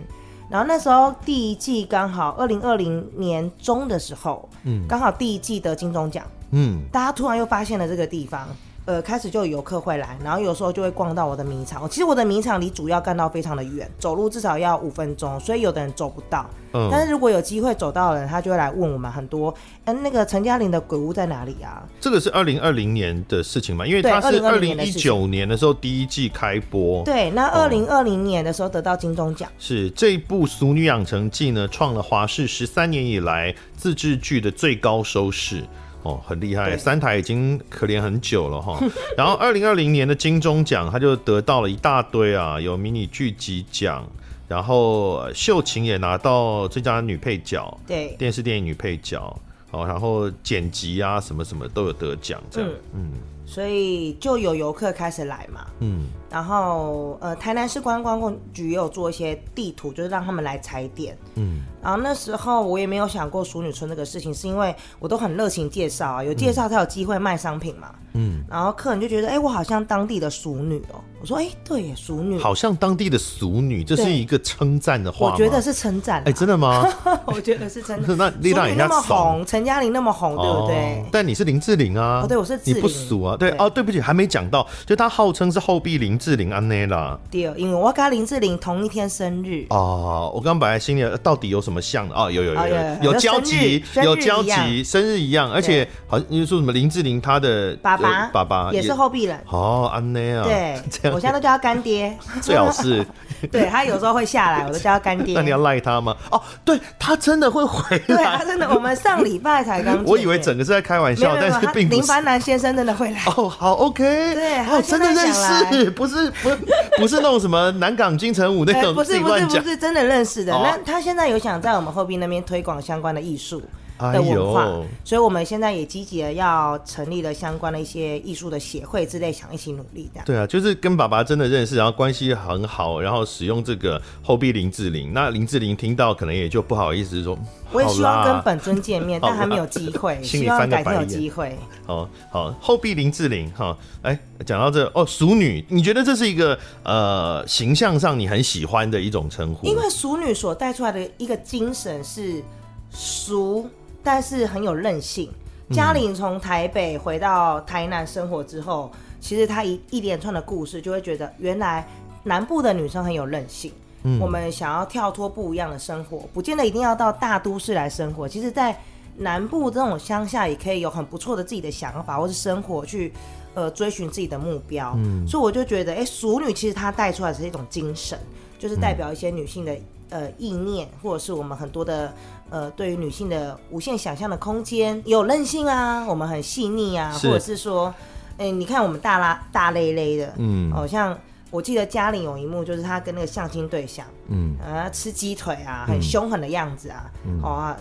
[0.55, 8.47] 然后那时候第一季刚好二零二零年中的时候，嗯，刚好第一季得金钟奖，嗯，大家突然又发现了这个地方。
[8.87, 11.89] 呃，开始就有游客会来，然后有时候就会逛到我的米场。
[11.89, 16.45] 其实我的米场离主要干道非常的远，走路至少要五分钟，所以有的人走不到。
[16.75, 19.55] 嗯，但是如果有机会走到的人，他就会来问我们很多，
[19.87, 21.83] 嗯、呃，那个陈嘉玲的鬼屋在哪里啊？
[21.99, 23.87] 这个是二零二零年的事情嘛？
[23.87, 27.03] 因为它是二零一九年的时候第一季开播。
[27.05, 29.49] 对，那二零二零年的时候得到金钟奖。
[29.59, 35.65] 是这一部《俗女养成记》呢，创了华视十三年以来自制剧的最高收视。
[36.05, 38.79] 哦，很厉害，三台已经可怜很久了哈。
[39.17, 44.07] 然后二零二零年的金钟奖，他就得到了一大堆啊，有迷你剧集奖，
[44.47, 49.35] 然后秀琴也拿到最佳女配角，对，电视电影女配角，
[49.71, 61.17] 哦，然后剪辑啊什么什么都有得奖，这样，嗯，嗯，所以就有游客开始来嘛，嗯，然后呃，台南市观光局也有做一些地图，就是让他们来踩点。
[61.37, 67.95] 嗯，然后那时候我也没有想过熟女村这个事情，是因为我都很热情介绍啊，有介绍才有机会卖商品嘛。
[68.15, 71.05] 嗯，然后客人就觉得，哎、欸，我好像当地的熟女哦、喔。
[71.21, 75.31] 我说，哎、欸，对，熟女，好像当地的熟女，这是一个称赞的话。
[75.31, 76.21] 我觉得是称赞。
[76.21, 76.87] 哎、欸，真的吗？
[77.27, 78.15] 我觉得是真的。
[78.15, 81.01] 那丽娜也那么红，陈嘉玲那么红，对不对？
[81.01, 82.23] 哦、但你是林志玲啊。
[82.23, 82.77] 哦，对，我是志玲。
[82.77, 83.37] 你不俗啊？
[83.37, 87.19] 对，对哦，对不起，还没讲到，就她号称是后壁林志玲安内啦。
[87.31, 89.67] 对，因为我跟林志玲同一天生日。
[89.69, 92.15] 哦，我刚刚本来心里到底有什么像的？
[92.15, 99.39] 哦，有有有有有交集，有交集，生日一样，而且好像你说什么林志玲她的爸爸爸爸也是后壁人。
[99.51, 100.45] 哦，安内啊。
[100.45, 102.17] 对， 这样我现在都叫他干爹。
[102.41, 103.05] 最好是。
[103.53, 105.35] 对，他有时候会下来，我都叫他干爹。
[105.35, 106.17] 那你要赖他吗？
[106.31, 107.99] 哦，对，他真的会回来。
[107.99, 110.03] 对，他真的，我们上礼拜才刚。
[110.05, 112.01] 我以为整个是在开玩笑，但是并不是。
[112.01, 113.21] 林凡南先生真的会来。
[113.37, 114.35] 哦，好，OK。
[114.35, 116.57] 对，哦，真的认识，不是不是
[116.99, 120.53] 不是那种什么南港金城武那种，不是不是不是真的认识的。
[120.53, 123.63] 那他现在有想在我们后壁那边推广相关的艺术。
[123.99, 130.21] 的文化，哎、所以我们现在也积极的要成立了相关的一些艺术的协会之类，想一起努力的。
[130.25, 135.13] 对啊，就是跟爸爸真的认识，然后关系很好，然后使用这个后壁林志玲。
[135.13, 137.39] 那林志玲听到可能也就不好意思说，
[137.73, 141.57] 我也希望跟本尊见面， 但还没有机会， 希望改天有机会。
[141.87, 149.67] 好好，后壁林志玲哈，哎，讲到这哦，淑女，你觉得这是一个呃形象上你很喜欢的一种称呼？
[149.67, 152.43] 因为淑女所带出来的一个精神是
[152.91, 153.71] 淑。
[154.05, 155.29] 但是很有韧性。
[155.71, 161.89] 嘉玲从台北回到台南生活之后，嗯、其实她一一连串的故事，就会觉得原来
[162.23, 163.73] 南部的女生很有韧性。
[164.03, 168.29] 嗯，我们想要跳脱不一样的生活，不见得一定要到大都市来生活。
[168.29, 168.79] 其实，在
[169.17, 173.11] 南部这种乡下，也可以有很不错的自己的想法，或是生活去
[173.55, 174.93] 呃追寻自己的目标。
[174.99, 178.19] 嗯，所以我就觉得，哎、欸，淑女其实她带出来是一种精神，
[178.59, 179.75] 就是代表一些女性的。
[180.11, 182.13] 呃，意念或者是我们很多的
[182.51, 187.93] 呃，对于女性的无限想象的空间，有韧性啊，我们很细腻啊，或者是说，
[188.39, 191.19] 哎、欸，你看我们大拉大咧咧的，嗯，好、哦、像
[191.51, 197.77] 我记得家里有一幕，就是他跟那个相亲对象，嗯，啊，吃鸡腿啊，很凶狠的样子啊，嗯、哦啊，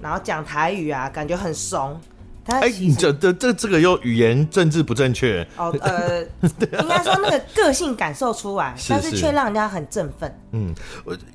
[0.00, 2.00] 然后讲台语啊，感觉很怂。
[2.46, 10.32] 哎，你这这这这个又语言政治不正确哦， 呃，应该说那个个性感受出来，但是却让人家很振奋。
[10.52, 10.72] 嗯，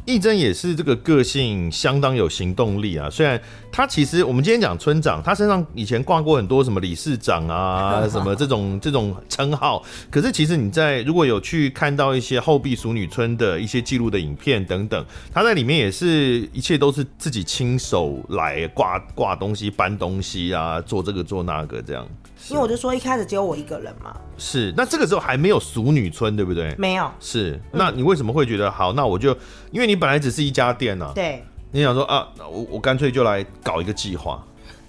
[0.06, 3.10] 亦真也是这个个性相当有行动力啊。
[3.10, 3.39] 虽然
[3.71, 21.01] 他其实我们今天讲村长，他身上以前挂过很多什么理事长啊， 什么这种这种称号，可是其实你在如果有去看到一些后壁熟女村的一些记录的影片等等，他在里面也是一切都是自己亲手来挂挂东西、搬东西啊，做。
[21.01, 22.07] 这个做那个这样，
[22.49, 24.15] 因为我就说一开始只有我一个人嘛。
[24.38, 26.75] 是，那这个时候还没有熟女村，对不对？
[26.77, 27.10] 没有。
[27.19, 28.93] 是，那你为什么会觉得好？
[28.93, 29.36] 那我就
[29.71, 31.12] 因为你本来只是一家店呢、啊。
[31.15, 31.43] 对。
[31.71, 34.43] 你想说啊，我我干脆就来搞一个计划。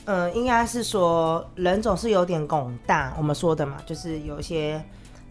[0.04, 4.84] 嗯，应该是说人总是有点拱大，我们说的嘛，就是有一些。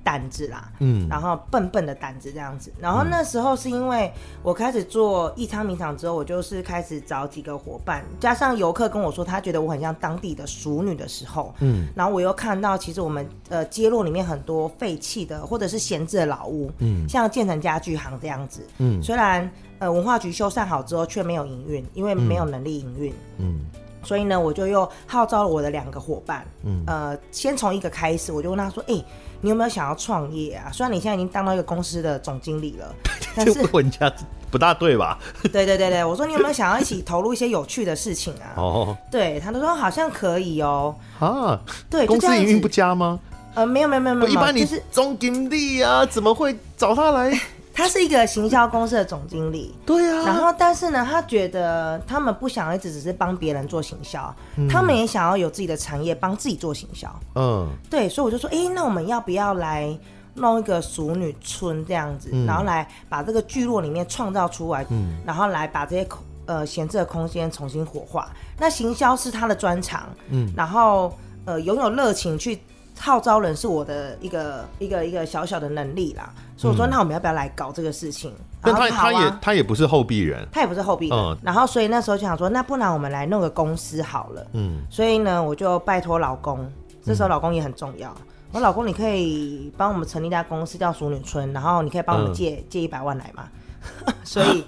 [0.03, 4.11] 胆子啦，嗯，然后笨笨的胆子这样子，然后那时候是因为
[4.43, 23.55] 我开始做义昌名厂之后，我就是开始找几个伙伴，加上游客跟我说他觉得我很像当地的熟女的时候，嗯，然后我又看到其实我们呃街落里面很多废弃的或者是闲置的老屋，嗯，像建成家具行这样子，嗯，虽然呃文化局修缮好之后却没有营运，因为没有能力营运，嗯。
[23.55, 23.65] 嗯。
[24.03, 29.05] 所以呢，我就又号召了我的两个伙伴，嗯，呃，先从一个开始，我就问他说：“哎、欸，
[29.41, 30.69] 你有没有想要创业啊？
[30.71, 32.93] 虽然你现在已经当到一个公司的总经理了，
[33.35, 34.11] 但是 问人家
[34.49, 35.17] 不大对吧？”
[35.51, 38.53] 对对对对，我说你有没有想要一起投入一些有趣的事情啊？
[38.55, 40.95] 哦，对，他都说好像可以哦。
[41.19, 43.19] 啊，对，公司营运不佳吗？
[43.53, 47.37] 呃，没有没有没有没有，一般你是总经理啊，怎么会找他来？
[47.73, 50.25] 他是一个行销公司的总经理，对啊。
[50.25, 57.09] 然后，但是呢，他觉得他们不想一直只是帮别人做行销，嗯、他们也想要有自己的产业，帮自己做行销。
[57.35, 59.97] 嗯，对，所以我就说，哎、欸，那我们要不要来
[60.35, 68.29] 弄一个熟女村这样子，嗯、然后来把这个聚落里面创造出来，嗯，然后来把这些空呃闲置的空间重新活化。
[68.57, 72.59] 那行销是他的专长，嗯，然后呃拥有热情去。
[72.99, 76.31] 号召人是我的一个一个一个小小的能力啦，
[76.61, 78.31] 所以我说，那我们要不要来搞这个事情？
[78.61, 81.37] 但他他也他也不是后壁人，他也不是后壁人。
[81.41, 84.45] 然后所以那时候就想说，那不然我们来弄个公司好了。
[84.53, 86.71] 嗯，所以呢，我就拜托老公，
[87.03, 88.15] 这时候老公也很重要。
[88.51, 93.47] 我老公，你可以帮我们成立一家公司叫淑女村，然后你可以帮我们借借一百万来嘛？
[94.23, 94.63] 所以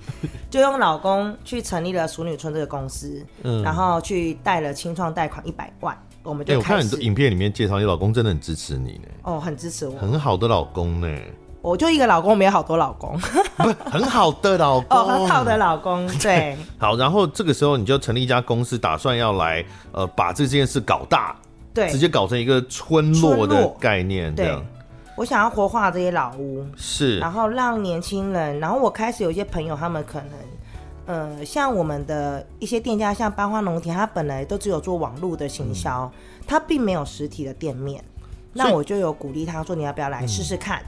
[0.50, 3.24] 就用老公去成立了淑女村这个公司，
[3.64, 5.96] 然后去贷了清创贷款一百万。
[6.24, 9.08] 我们就、欸、我看很多影片里面介绍，你老公真的很支持你呢。
[9.24, 11.08] 哦，很支持我，很好的老公呢。
[11.64, 13.18] 我就一个老公，没有好多老公，
[13.56, 16.58] 不很好的老公， 哦，很好的老公， 对。
[16.78, 21.34] 好，然后这个时候你就成立一家公司，打算要来呃把这件事搞大，
[21.74, 24.62] 对，直接搞成一个村落的概念，这样。
[25.16, 30.30] 我想要活化这些老屋，是，然后让年轻人，然后我开始有一些朋友，他们可能。
[31.06, 36.10] 呃，像我们的一些店家，像八花农田，他本来都只有做网络的行销，
[36.48, 38.02] 它并没有实体的店面。
[38.54, 40.82] 那我就有鼓励他说，你要不要来试试看？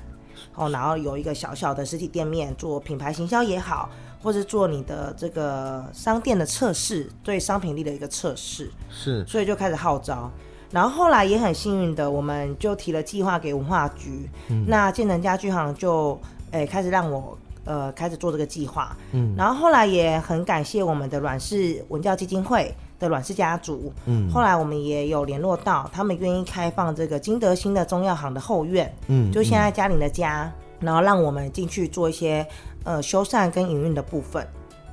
[0.55, 3.89] 哦，然后有一个小小的实体店面，做品牌行销也好，
[4.21, 8.71] 或者做你的这个商店的测试，对商品力的一个测试。
[8.89, 10.31] 是，所以就开始号召，
[10.71, 14.29] 然后后来也很幸运的，我们就提了计划给文化局，
[14.67, 16.19] 那建成家具行就
[16.51, 17.37] 诶开始让我。
[17.67, 22.71] 呃，开始做这个计划，嗯，然后后来也很感谢我们的阮氏文教基金会
[23.05, 32.45] 的阮氏家族，嗯，后来我们也有联络到，他们愿意开放这个金德兴的中药行的后院，嗯，就现在嘉玲的家，然后让我们进去做一些
[32.83, 34.45] 呃修缮跟营运的部分，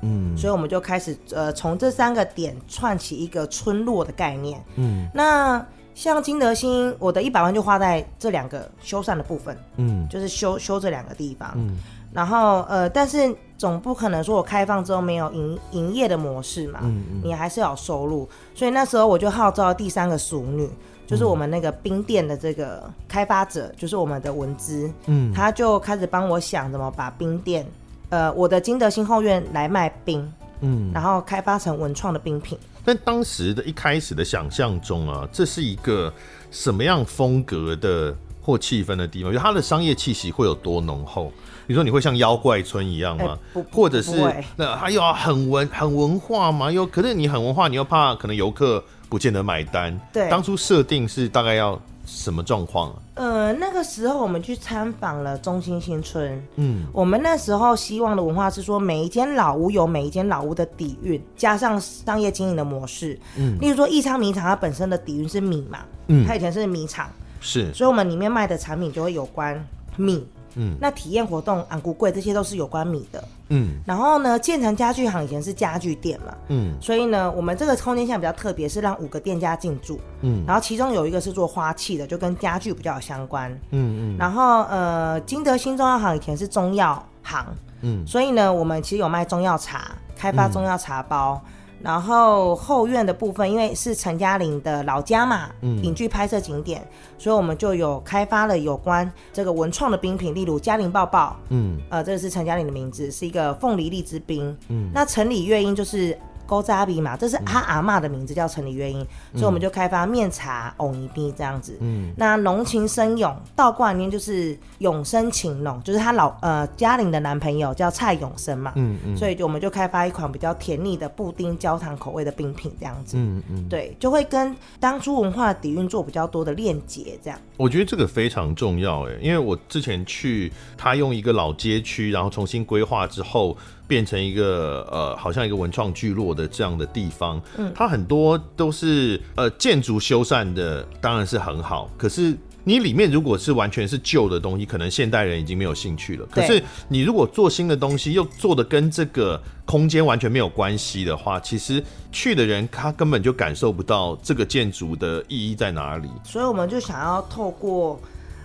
[0.03, 11.79] 嗯，所以我们就开始呃从这三个点串起一个村落的概念，嗯，那像金德兴，我的一百万就花在这两个修缮的部分，嗯，就是修修这两个地方，嗯。
[12.13, 20.69] 然后呃，但是总不可能说我开放之后没有营营业的模式嘛，嗯嗯，你还是要有收入，所以那时候我就号召第三个熟女，
[21.07, 27.67] 就是我们那个冰店的这个开发者，就是我们的文姿，嗯，他就开始帮我想怎么把冰店，
[28.11, 32.59] 呃，我的金德新后院来卖冰，嗯，然后开发成文创的冰品。
[32.85, 36.13] 但当时的一开始的想象中啊，这是一个
[36.51, 39.33] 什么样风格的或气氛的地方？
[39.33, 41.33] 就它的商业气息会有多浓厚？
[41.73, 43.39] 比如说你会像妖怪村一样吗？
[43.55, 44.13] 欸、或者是
[44.57, 46.71] 那还有很文很文化嘛？
[46.71, 49.99] 又可是你很文化，你又怕可能游客不见得买单。
[50.13, 52.95] 对，当初设定是大概要什么状况？
[53.15, 56.47] 呃，那个时候我们去参访了中心新村。
[56.57, 63.19] 嗯，我们那时候希望的文化是说，每一间老屋有每一间老屋的底蕴，加上商业经营的模式。
[63.39, 65.79] 嗯，例如说义昌米厂，它本身的底蕴是米嘛。
[66.09, 67.11] 嗯，它以前是米厂。
[67.41, 69.67] 是，所以我们里面卖的产品就会有关
[69.97, 70.23] 米。
[70.55, 73.25] 嗯，那体验活动、昂古贵这些都是有关米的。
[73.49, 76.35] 嗯，然后呢，建成家具行以前是家具店嘛。
[76.49, 80.01] 嗯，所以呢，我们这个空间现在比较特别，是让五个店家进驻。
[80.21, 83.51] 嗯，然后其中有一个是做花器的，就跟家具比较有相关。
[83.71, 84.17] 嗯嗯。
[84.19, 87.47] 然后呃，金德新中药行以前是中药行。
[87.83, 91.41] 嗯，所以呢，我们其实有卖中药茶，开发中药茶包。
[91.45, 96.87] 嗯然后后院的部分，因为是陈嘉玲的老家嘛，嗯，影剧拍摄景点，
[97.19, 106.17] 所以我们就有开发了有关这个文创的冰品，例如嘉玲抱抱，嗯，呃，这个是陈嘉玲的名字，是一个凤梨荔枝冰，嗯，那城里月音就是。
[106.53, 109.01] 高扎比嘛，这是他阿妈的名字，叫城里月音，
[109.33, 111.79] 嗯、所以我们就开发面茶、藕泥冰这样子。
[111.81, 118.75] 嗯，那浓情深永倒挂里面就是永生情浓，就是他老呃嘉玲的男朋友叫蔡永生嘛。
[118.77, 123.17] 嗯嗯，所以就我们就开发一款比较甜腻的布丁焦糖口味的冰品这样子。
[123.17, 127.39] 嗯嗯，对，就会跟当初文化底蕴做比较多的链接这样。
[127.57, 133.57] 我觉得这个非常重要哎，因为我之前去他用一个老街区，然后重新规划之后。
[133.87, 141.91] 变成一个呃，好像一个文创聚落的这样的地方，嗯，它很多都是呃建筑修缮的，当然是很好。
[141.99, 146.25] 可是你里面如果是完全是旧的东西，可能现代人已经没有兴趣了。
[146.31, 156.09] 可是你如果做新的东西，又做的跟这个空间完全没有关系的话，其实去的人他根本就感受不到这个建筑的意义在哪里。
[156.25, 158.01] 所以我们就想要透过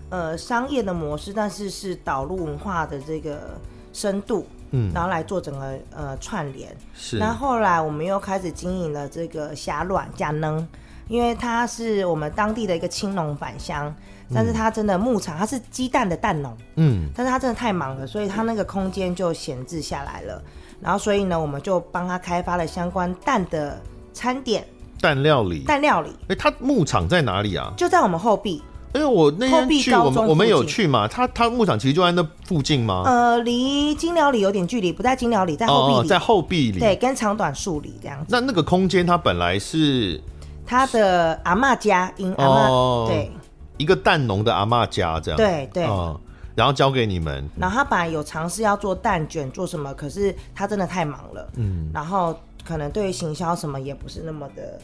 [0.10, 3.58] 呃商业的模式，但是是导入文化的这个
[3.94, 4.48] 深度。
[4.72, 7.18] 嗯，然后来做整个呃串联，是。
[7.18, 10.68] 那后，后来我们又开始经营了这个虾卵加能，
[11.08, 13.94] 因为它是我们当地的一个青农返乡，
[14.34, 20.42] 但是它真的牧场，它是鸡蛋的蛋农，嗯，但是它真的太忙了，所以它那个空间就闲置下来了。
[20.82, 23.82] 然后所以呢，我们就帮他开发了相关蛋的
[24.14, 24.64] 餐点、
[25.02, 26.16] 蛋料理、蛋料理。
[26.28, 27.74] 哎，它牧场在哪里啊？
[27.76, 28.62] 就在我们后壁。
[28.98, 31.08] 因为我那天去，我们我们有去嘛？
[31.08, 33.04] 他他牧场其实就在那附近吗？
[33.06, 38.26] 呃，离金寮里有点距离，不在金寮里，在后壁里，哦，在后壁里，对，跟长短树里这样子。
[38.30, 40.20] 那那个空间，它本来是
[40.66, 43.32] 他的阿嬷家，因阿嬷，哦，对，
[43.78, 46.20] 一个蛋农的阿嬷家这样，对对，哦，
[46.56, 47.48] 然后交给你们。
[47.56, 49.94] 然后他本来有尝试要做蛋卷，做什么？
[49.94, 52.36] 可是他真的太忙了，嗯，然后
[52.66, 54.80] 可能对于行销什么也不是那么的。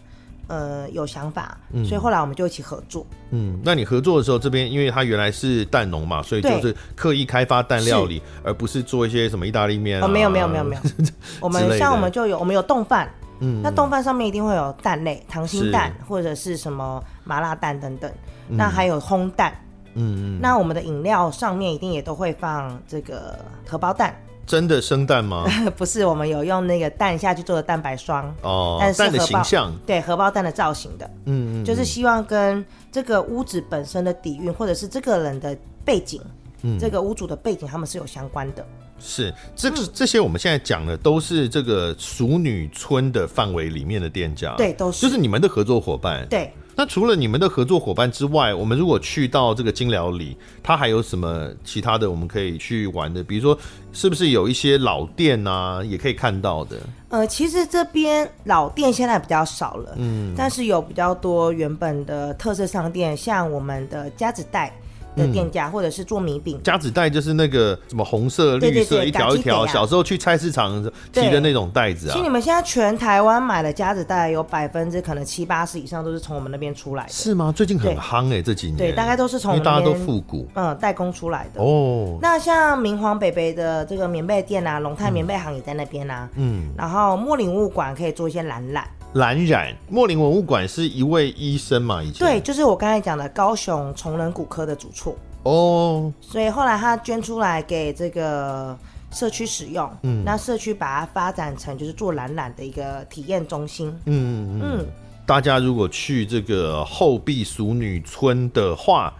[0.53, 3.03] 呃，有想法，嗯，所以后来我们就一起合作。
[3.31, 10.05] 嗯，那你合作的时候，这边因为他原来是蛋农嘛，所以就是刻意开发蛋料理，而不是做一些什么意大利面啊。
[10.05, 10.81] 哦，没有没有没有没有，
[11.41, 18.11] 我们像我们就有我们有冻饭，嗯，那冻饭上面一定会有蛋类，溏心蛋或者是什么麻辣蛋等等，
[18.47, 19.51] 那还有烘蛋。
[19.95, 20.39] 嗯嗯。
[20.39, 24.15] 那我们的饮料上面一定也都会放这个荷包蛋。
[24.45, 25.45] 真的生蛋吗？
[25.77, 36.21] 不是，我们有用那个蛋下去做的蛋白霜哦，但是蛋的形象，对，荷包蛋的造型的，嗯，嗯嗯，就是希望跟这个屋子本身的底蕴，或者是这个人的背景，
[36.61, 38.65] 嗯，这个屋主的背景，他们是有相关的。
[38.99, 46.53] 是，这这些我们现在讲的都是这个熟女村的范围里面的店家，对，都是，就是你们的合作伙伴，对。
[46.75, 53.23] 那除了你们的合作伙伴之外，我们如果去到这个金寮里，它还有什么其他的我们可以去玩的？
[53.23, 53.57] 比如说，
[53.91, 56.77] 是不是有一些老店啊，也可以看到的？
[57.09, 64.73] 呃，其实这边老店现在比较少了，嗯，但是有比较多原本的特色商店，像我们的家子代。
[65.15, 72.13] 的店家，或者是做米饼，夹子袋就是那个什么红色、绿色一条一条，小时候去菜市场提的那种袋子啊。
[72.13, 77.11] 其实你们现在全台湾买的夹子袋，有百分之可能七八十以上都是从我们那边出来的。
[77.11, 77.53] 是吗？
[77.55, 78.77] 最近很夯哎，这几年。
[78.77, 81.61] 对，大概都是从大家都复古，嗯，代工出来的。
[81.61, 82.17] 哦。
[82.21, 86.29] 那像明皇北北的这个棉被店啊，龙泰棉被行也在那边啊。
[86.35, 86.71] 嗯。
[86.77, 88.87] 然后茉林物馆可以做一些染染。
[89.13, 92.01] 蓝染，莫林文物馆是一位医生嘛？
[92.01, 92.27] 以前？
[92.27, 95.15] 对，就是我刚才讲的高雄崇仁骨科的主厝。
[95.43, 98.77] 哦，所以后来他捐出来给这个
[99.11, 104.85] 社区使用，嗯，那社区把它发展成就是做蓝染的一个体验中心，嗯嗯嗯，
[105.25, 109.13] 大家如果去这个后壁淑女村的话，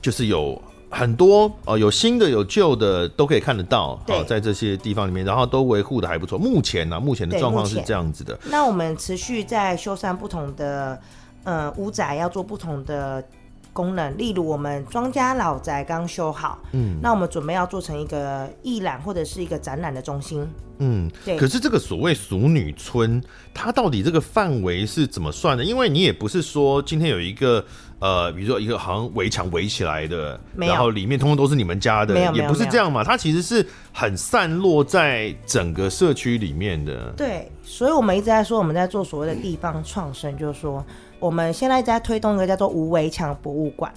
[0.00, 0.60] 就是有。
[0.94, 6.38] 很多哦，有新的有旧的都可以看得到，哦，在这些地方里面，然后都维护的还不错。
[6.38, 8.38] 目前呢、啊，目前的状况是这样子的。
[8.44, 11.00] 那我们持续在修缮不同的
[11.44, 13.24] 呃屋宅，要做不同的
[13.72, 14.16] 功能。
[14.18, 20.46] 例如，我们庄家老宅刚修好，嗯，那我们准备要做成一个艺览或者是一个展览的中心。
[20.76, 21.38] 嗯，对。
[21.38, 23.22] 可是这个所谓俗女村，
[23.54, 25.64] 它到底这个范围是怎么算的？
[25.64, 27.64] 因为你也不是说今天有一个。
[28.02, 33.04] 呃，比如说一个好像围墙围起来的，然后里面通通都是你们家的，也不是这样嘛。
[33.04, 37.12] 它其实是很散落在整个社区里面的。
[37.16, 40.84] 对，所以我们一直在说我们在做所谓的地方创生，就是说
[41.20, 43.94] 我们现在在推动一个叫做无围墙博物馆，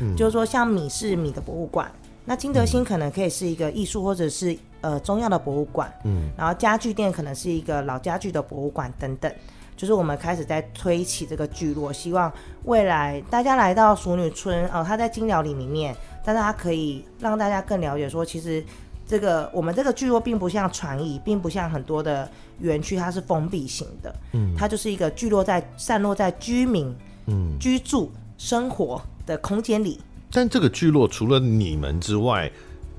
[0.00, 1.90] 嗯，就是说像米是米的博物馆，
[2.24, 9.32] 那金德兴可能可以是一个艺术或者是呃中药的博物馆，嗯，然后家具店可能是一个老家具的博物馆等等。
[9.78, 12.30] 就是我们开始在推起这个聚落，希望
[12.64, 18.62] 未来大家来到熟女村，哦、呃，它在金寮里里面，但是它可以让大家更了解说，其实
[19.06, 26.92] 这个我们这个聚落并不像传艺，并不像很多的园区，它是封闭型的，嗯，它就是一个聚落在散落在居民，
[27.26, 30.00] 嗯，居住生活的空间里。
[30.32, 32.50] 但这个聚落除了你们之外，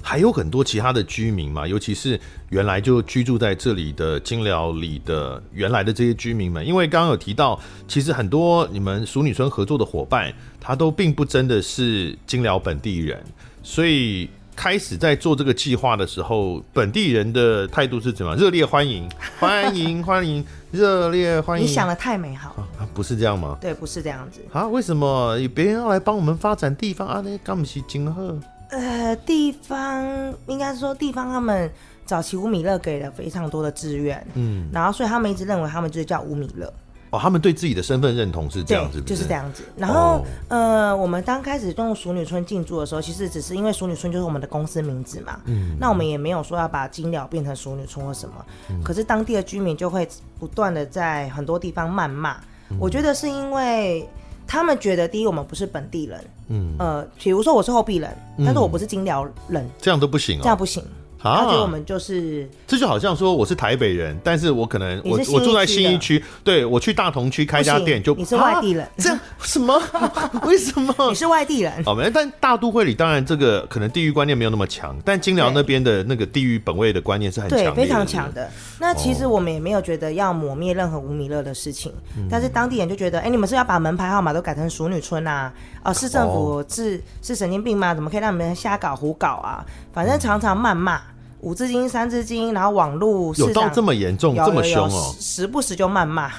[0.01, 2.19] 还有很多其他的居民嘛，尤其是
[2.49, 13.21] 原来就居住在这里的金寮里的原来的这些居民们，因为刚刚有提到，其实很多你们熟女村合作的伙伴，他都并不真的是金寮本地人，
[13.61, 18.39] 所以开始在做这个计划的时候，本地人的态度是怎么样？
[18.41, 19.07] 热烈欢迎，
[19.39, 21.65] 欢迎，欢迎，热烈欢迎！
[21.65, 23.57] 你想的太美好，啊，不是这样吗？
[23.61, 24.67] 对，不是这样子啊？
[24.67, 27.21] 为什么别人要来帮我们发展地方啊？
[27.23, 28.37] 那干不起金鹤。
[28.69, 30.03] 呃，地方
[30.47, 31.69] 应该说地方，他们
[32.05, 36.71] 早期乌米勒给了非常多的志愿，嗯，然后所以他们一直认为他们就是叫乌米勒。
[37.11, 39.63] 哦，他们对自己的身份认同是这样子，就是这样子。
[39.75, 50.07] 然后，哦、呃，我们刚开始用熟女村进驻的时候，其实只是因为熟女村就是我们的公司名字嘛，嗯，那我们也没有说要把金鸟变成熟女村或什么，嗯、可是当地的居民就会
[50.37, 52.37] 不断的在很多地方谩骂，
[52.69, 54.07] 嗯、我觉得是因为。
[54.49, 60.83] 他们觉得，第一，我们不是本地人，嗯，呃，比如说我是后壁人，嗯、但是我不是金寮人，这样都不行、哦，这样不行。
[61.21, 69.77] 他觉得我们就是，这就好像说我是台北人，但是我可能我我住在新一区，对，我去大同区开家店就你是外地人， 这样什么？
[70.47, 70.95] 为什么？
[71.09, 71.83] 你是外地人？
[71.83, 78.49] 好，没，但大都会里当然这个可能地域观念没有那么强，但金寮那边的那个地域本位的观念是很强的，非常强的。
[78.79, 81.93] 那其实我们也没有觉得要抹灭任何吴米乐的事情，
[82.29, 85.51] 但是当地人就觉得，哎，你们是要把门牌号码都改成熟女村啊？
[85.83, 87.93] 哦，市政府是是神经病吗？
[87.93, 89.65] 怎么可以让你们瞎搞胡搞啊？
[89.91, 91.01] 反正常常谩骂。
[91.41, 96.31] 五字经、三字经，然后网络有到这么严重、这么凶哦，时不时就谩骂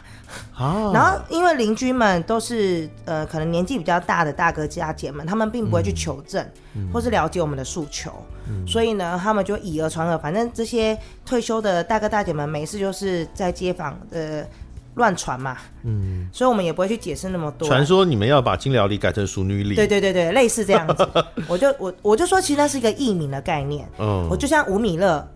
[0.54, 0.90] 啊。
[0.92, 6.44] 然后因为邻居们都是呃，可能年纪比较大的大哥家姐们，他们并不会去求证，
[6.74, 8.12] 嗯、或是了解我们的诉求，
[8.48, 10.18] 嗯、所以呢，他们就以讹传讹。
[10.18, 14.46] 反正这些退休的大哥大姐们，每次就是在街坊的。
[14.94, 17.66] 乱传嘛，嗯，所以我们也不会去解释那么多。
[17.68, 21.08] 传说你们要把金疗里改成淑女里，对对对对，类似这样子。
[21.46, 23.88] 我就我我就说，其实那是一个艺名的概念。
[23.98, 25.26] 嗯，我就像吴米乐，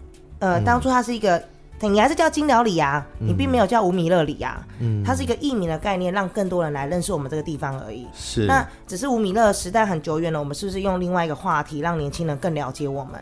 [0.41, 1.43] 呃，当初他是一个
[1.81, 4.67] 你还是叫金疗里啊，你并没有叫吴米乐里啊。
[4.81, 8.07] 嗯，它是一个艺名的概念，让更多人来认识我们这个地方而已。
[8.15, 13.21] 是，那只是吴米乐时代很久远了，我们是不是用另外一个话题让年轻人更了解我们？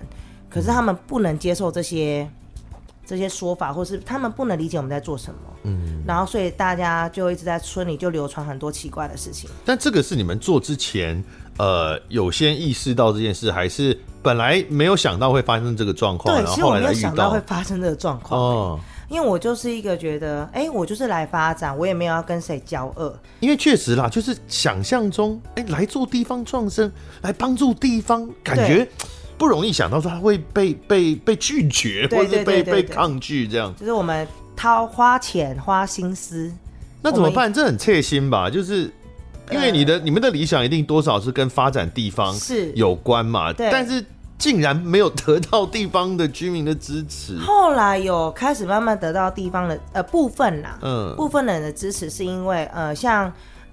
[0.48, 2.28] 可是他们不能接受这些
[3.06, 5.38] 这些说法，或是他们不能理解我们在做什么。
[5.64, 9.48] 嗯，然后所以大家就一直在村里就流传很多奇怪的事情。
[9.64, 11.22] 但这个是你们做之前，
[11.58, 13.98] 呃，有先意识到这件事，还是？
[14.22, 18.40] 本来没有想到会发生这个状况，对，其实我没有想到会发生这个状况。
[18.40, 23.12] 哦，因为我就是一个觉得，哎，我就是来发展，我也没有要跟谁交恶。
[23.40, 26.88] 因为确实啦，就是想象中，哎，来做地方创生，
[27.22, 28.88] 来帮助地方，感觉
[29.42, 33.74] 不容易想到说他会被被被拒绝，或者是被被抗拒这样。
[33.76, 34.24] 就是我们
[34.54, 36.48] 掏花钱花心思，
[37.02, 37.52] 那怎么办？
[37.52, 38.48] 这很切心吧？
[38.48, 38.88] 就是。
[39.50, 44.02] 因为你的、呃、你们的理想一定多少是跟发展地方是有关嘛，对，但是
[44.38, 47.36] 竟然没有得到地方的居民的支持。
[47.40, 53.30] 后来有开始慢慢得到地方的呃部分啦，嗯，部分人的支持是因为呃像。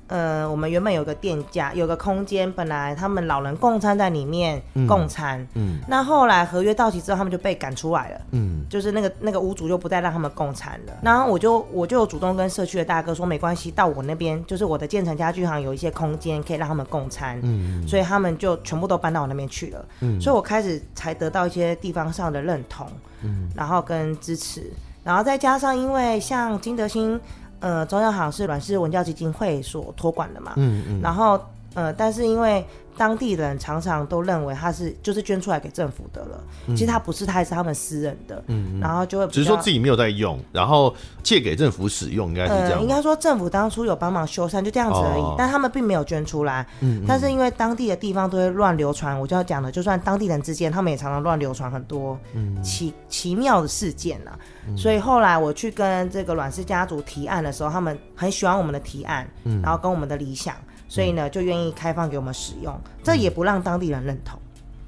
[0.09, 10.93] 呃，我们原本有个店家，有个空间，本来他们老人共餐在里面共餐，嗯，嗯，那后来合约到期之后，他们就被赶出来了，嗯，就是那个那个屋主就不再让他们共餐了。
[11.03, 22.87] 然后我就我就主动跟社区的大哥说，没关系，到我那边就是我的建成家具行有一些空间可以让他们共餐，嗯，所以他们就全部都搬到我那边去了，嗯，所以我开始才得到一些地方上的认同，
[23.21, 27.21] 嗯，然后跟支持，然后再加上因为像金德兴。
[27.59, 31.39] 呃，中央行是阮氏文教基金会所托管的嘛，嗯嗯，然后
[31.73, 32.65] 呃，但是因为
[32.97, 40.93] 当地人常常都认为他是就是捐出来给政府的了，嗯、其实他不是，他还是他们私人的，嗯，嗯，然后就会只是说自己没有在用，然后
[41.23, 52.19] 借给政府使用，应该是这样，呃，应该说政府当初有帮忙修缮，就这样子而已，哦，但他们并没有捐出来，嗯，嗯，但是因为当地的地方都会乱流传，我就要讲的，就算当地人之间，他们也常常乱流传很多
[52.61, 54.37] 奇，嗯、奇妙的事件啊。
[54.75, 60.53] 所以后来我去跟这个阮氏家族提案的时候，他们很喜欢我们的提案，嗯、然后跟我们的理想，
[60.89, 62.77] 所以呢就愿意开放给我们使用。
[63.01, 64.37] 这也不让当地人认同，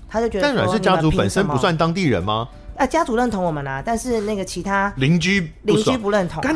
[0.09, 0.47] 他就觉得。
[0.47, 2.49] 但阮氏家族本身不算当地人吗？
[2.77, 6.55] 啊，家族认同我们啊，但是那个其他邻居邻居不认同、啊，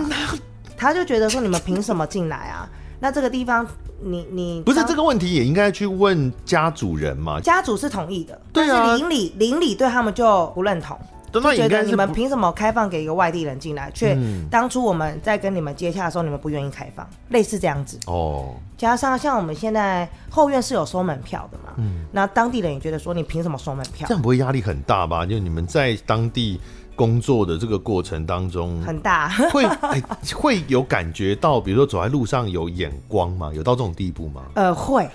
[0.76, 2.68] 他就觉得说你们凭什么进来啊？
[3.00, 3.68] 那这个地方
[4.02, 7.40] 你你不是这个问题也应该去问家主人吗？
[7.42, 10.98] 家主是同意的，对啊，邻里邻里对他们就不认同。
[11.42, 14.18] 就觉得你们凭什么开放给一个外地人进来，却
[14.50, 18.56] 当初我们在跟你们接洽的时候，你们不愿意开放，类似这样子哦。
[18.78, 24.08] 加上像我们现在后院是有收门票的嘛，嗯，那当地人也觉得说你凭什么收门票？
[24.08, 25.26] 这样不会压力很大吧？
[25.26, 26.60] 就你们在当地
[26.96, 30.02] 工作的这个过程当中，很大，会哎
[30.36, 33.52] 会有感觉到，比如说走在路上有眼光吗？
[33.54, 34.44] 有到这种地步吗？
[34.56, 35.10] 呃，会，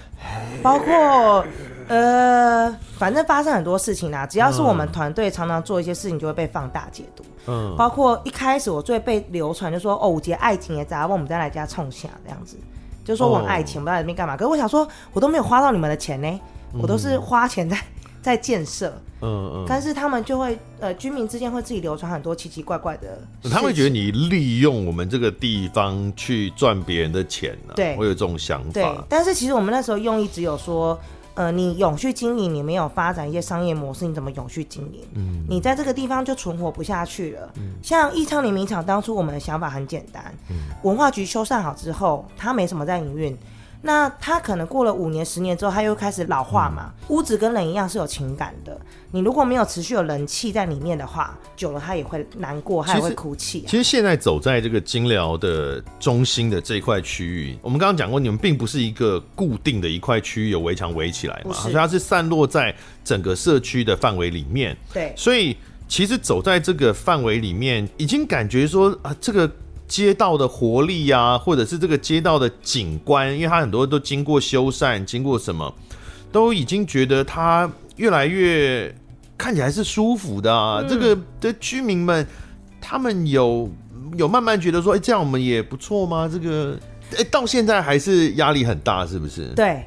[0.62, 1.44] 包括。
[1.90, 4.24] 呃，反正发生很多事情啦。
[4.24, 7.24] 只要是我们团队常常做一些事情，就会被放大解读。
[7.48, 12.56] 嗯，包括一开始我最被流传就说哦，我节爱情也砸，问我们再来家冲下这样子，
[13.04, 14.36] 就说我很爱情，不知道在那边干嘛。
[14.36, 16.40] 可是我想说，我都没有花到你们的钱呢，
[16.80, 17.76] 我都是花钱在
[18.22, 18.92] 在建设。
[19.22, 19.64] 嗯嗯。
[19.68, 23.18] 但是他们就会呃，居民之间会自己流传很多奇奇怪怪的。
[23.50, 27.74] 他会觉得你利用我们这个地方去赚别人的钱呢？
[27.74, 28.70] 对，会有这种想法。
[28.72, 30.96] 对，但是其实我们那时候用意只有说。
[31.34, 35.02] 呃，你永续经营，你没有发展一些商业模式，你怎么永续经营？
[35.14, 37.50] 嗯，你在这个地方就存活不下去了。
[37.56, 43.36] 嗯，像义昌林明厂，当初我们的想法很简单，嗯，文化局修缮好之后，它没什么在营运。
[43.82, 46.92] 那他可能过了五年、十年之后，他又开始老化嘛。
[47.00, 48.78] 嗯、屋子跟人一样是有情感的，
[49.10, 53.68] 你如果没有持续有人气在里面的话，久了他也会难过，他也会哭泣、啊。
[53.68, 64.76] 其实现在走在这个金疗的中心的这一块区域，我们刚刚讲过，你们并不是一个固定的一块区域有围墙围起来嘛，所以它是散落在整个社区的范围里面。
[64.92, 65.56] 对，所以
[65.88, 69.50] 其实走在这个范围里面，已经感觉说啊，这个。
[69.90, 75.74] 街道的活力呀、啊，或者是这个街道的景观，因为它很多都经过修缮，经过什么，
[76.30, 78.94] 都已经觉得它越来越
[79.36, 80.78] 看起来是舒服的啊。
[80.80, 82.24] 嗯、这个的居民们，
[82.80, 83.68] 他们有
[84.16, 86.30] 有慢慢觉得说，哎，这样我们也不错吗？
[86.32, 86.78] 这个，
[87.18, 89.46] 哎，到现在还是压力很大，是不是？
[89.56, 89.84] 对，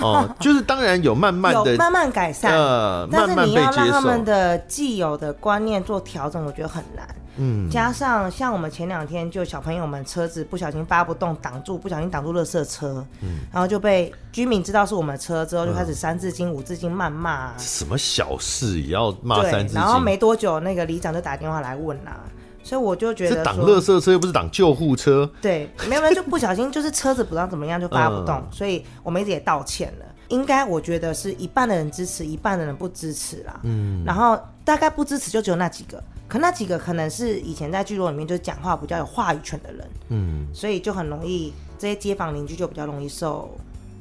[0.00, 7.06] 哦，就是当然有慢慢的 慢慢改善，呃，慢慢被接受，但是你要让他们的既有的观念做调整，我觉得很难。
[7.38, 17.54] 嗯，加上像我们前两天就小朋友们车子不小心发不动，挡住，不小心挡住垃圾车，嗯，然后就被居民知道是我们的车之后，就开始三字经、嗯、五字经谩骂、啊。
[17.58, 19.80] 什么小事也要骂三字经？
[19.80, 22.24] 然后没多久，那个里长就打电话来问啦、啊，
[22.62, 25.30] 所以我就觉得挡垃圾车又不是挡救护车。
[25.40, 30.06] 对，没有没有，就不小心就是车子不知道怎么样就发不动， 嗯、所以我们一直也道歉了。
[30.28, 33.60] 应该我觉得是一半的人支持，一半的人不支持啦。
[33.62, 36.02] 嗯，然后大概不支持就只有那几个。
[36.28, 43.56] 可那几个可能是以前在聚落里面就讲话比较有话语权的人，嗯，所以就很容易这些街坊邻居就比较容易受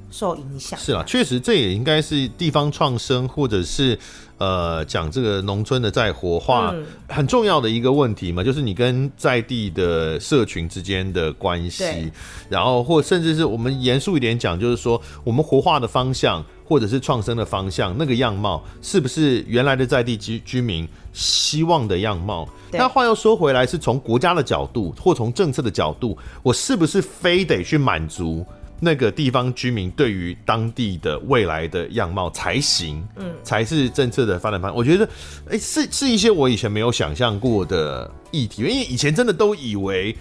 [0.10, 0.80] 受影响。
[0.80, 3.98] 是啊，确实这也应该是地方创生或者是
[4.40, 6.74] 呃讲这个农村的在活化
[7.08, 12.12] 很重要的一个问题嘛，就是你跟在地的社群之间的关系，
[12.50, 16.44] 然后或甚至是我们严肃一点讲，就是说我们活化的方向。
[16.68, 22.50] 或者是创生的方向，那个样貌是不是原来的在地居居民希望的样貌？
[22.72, 28.44] 那话又说回来，是从国家的角度或从政策的角度，我是不是非得去满足
[28.80, 33.02] 那个地方居民对于当地的未来的样貌才行？
[33.18, 34.76] 嗯，才是政策的发展方向。
[34.76, 35.06] 我觉得，
[35.46, 40.16] 哎、欸，是是一些我以前没有想象过的议题，因为以前真的都以为。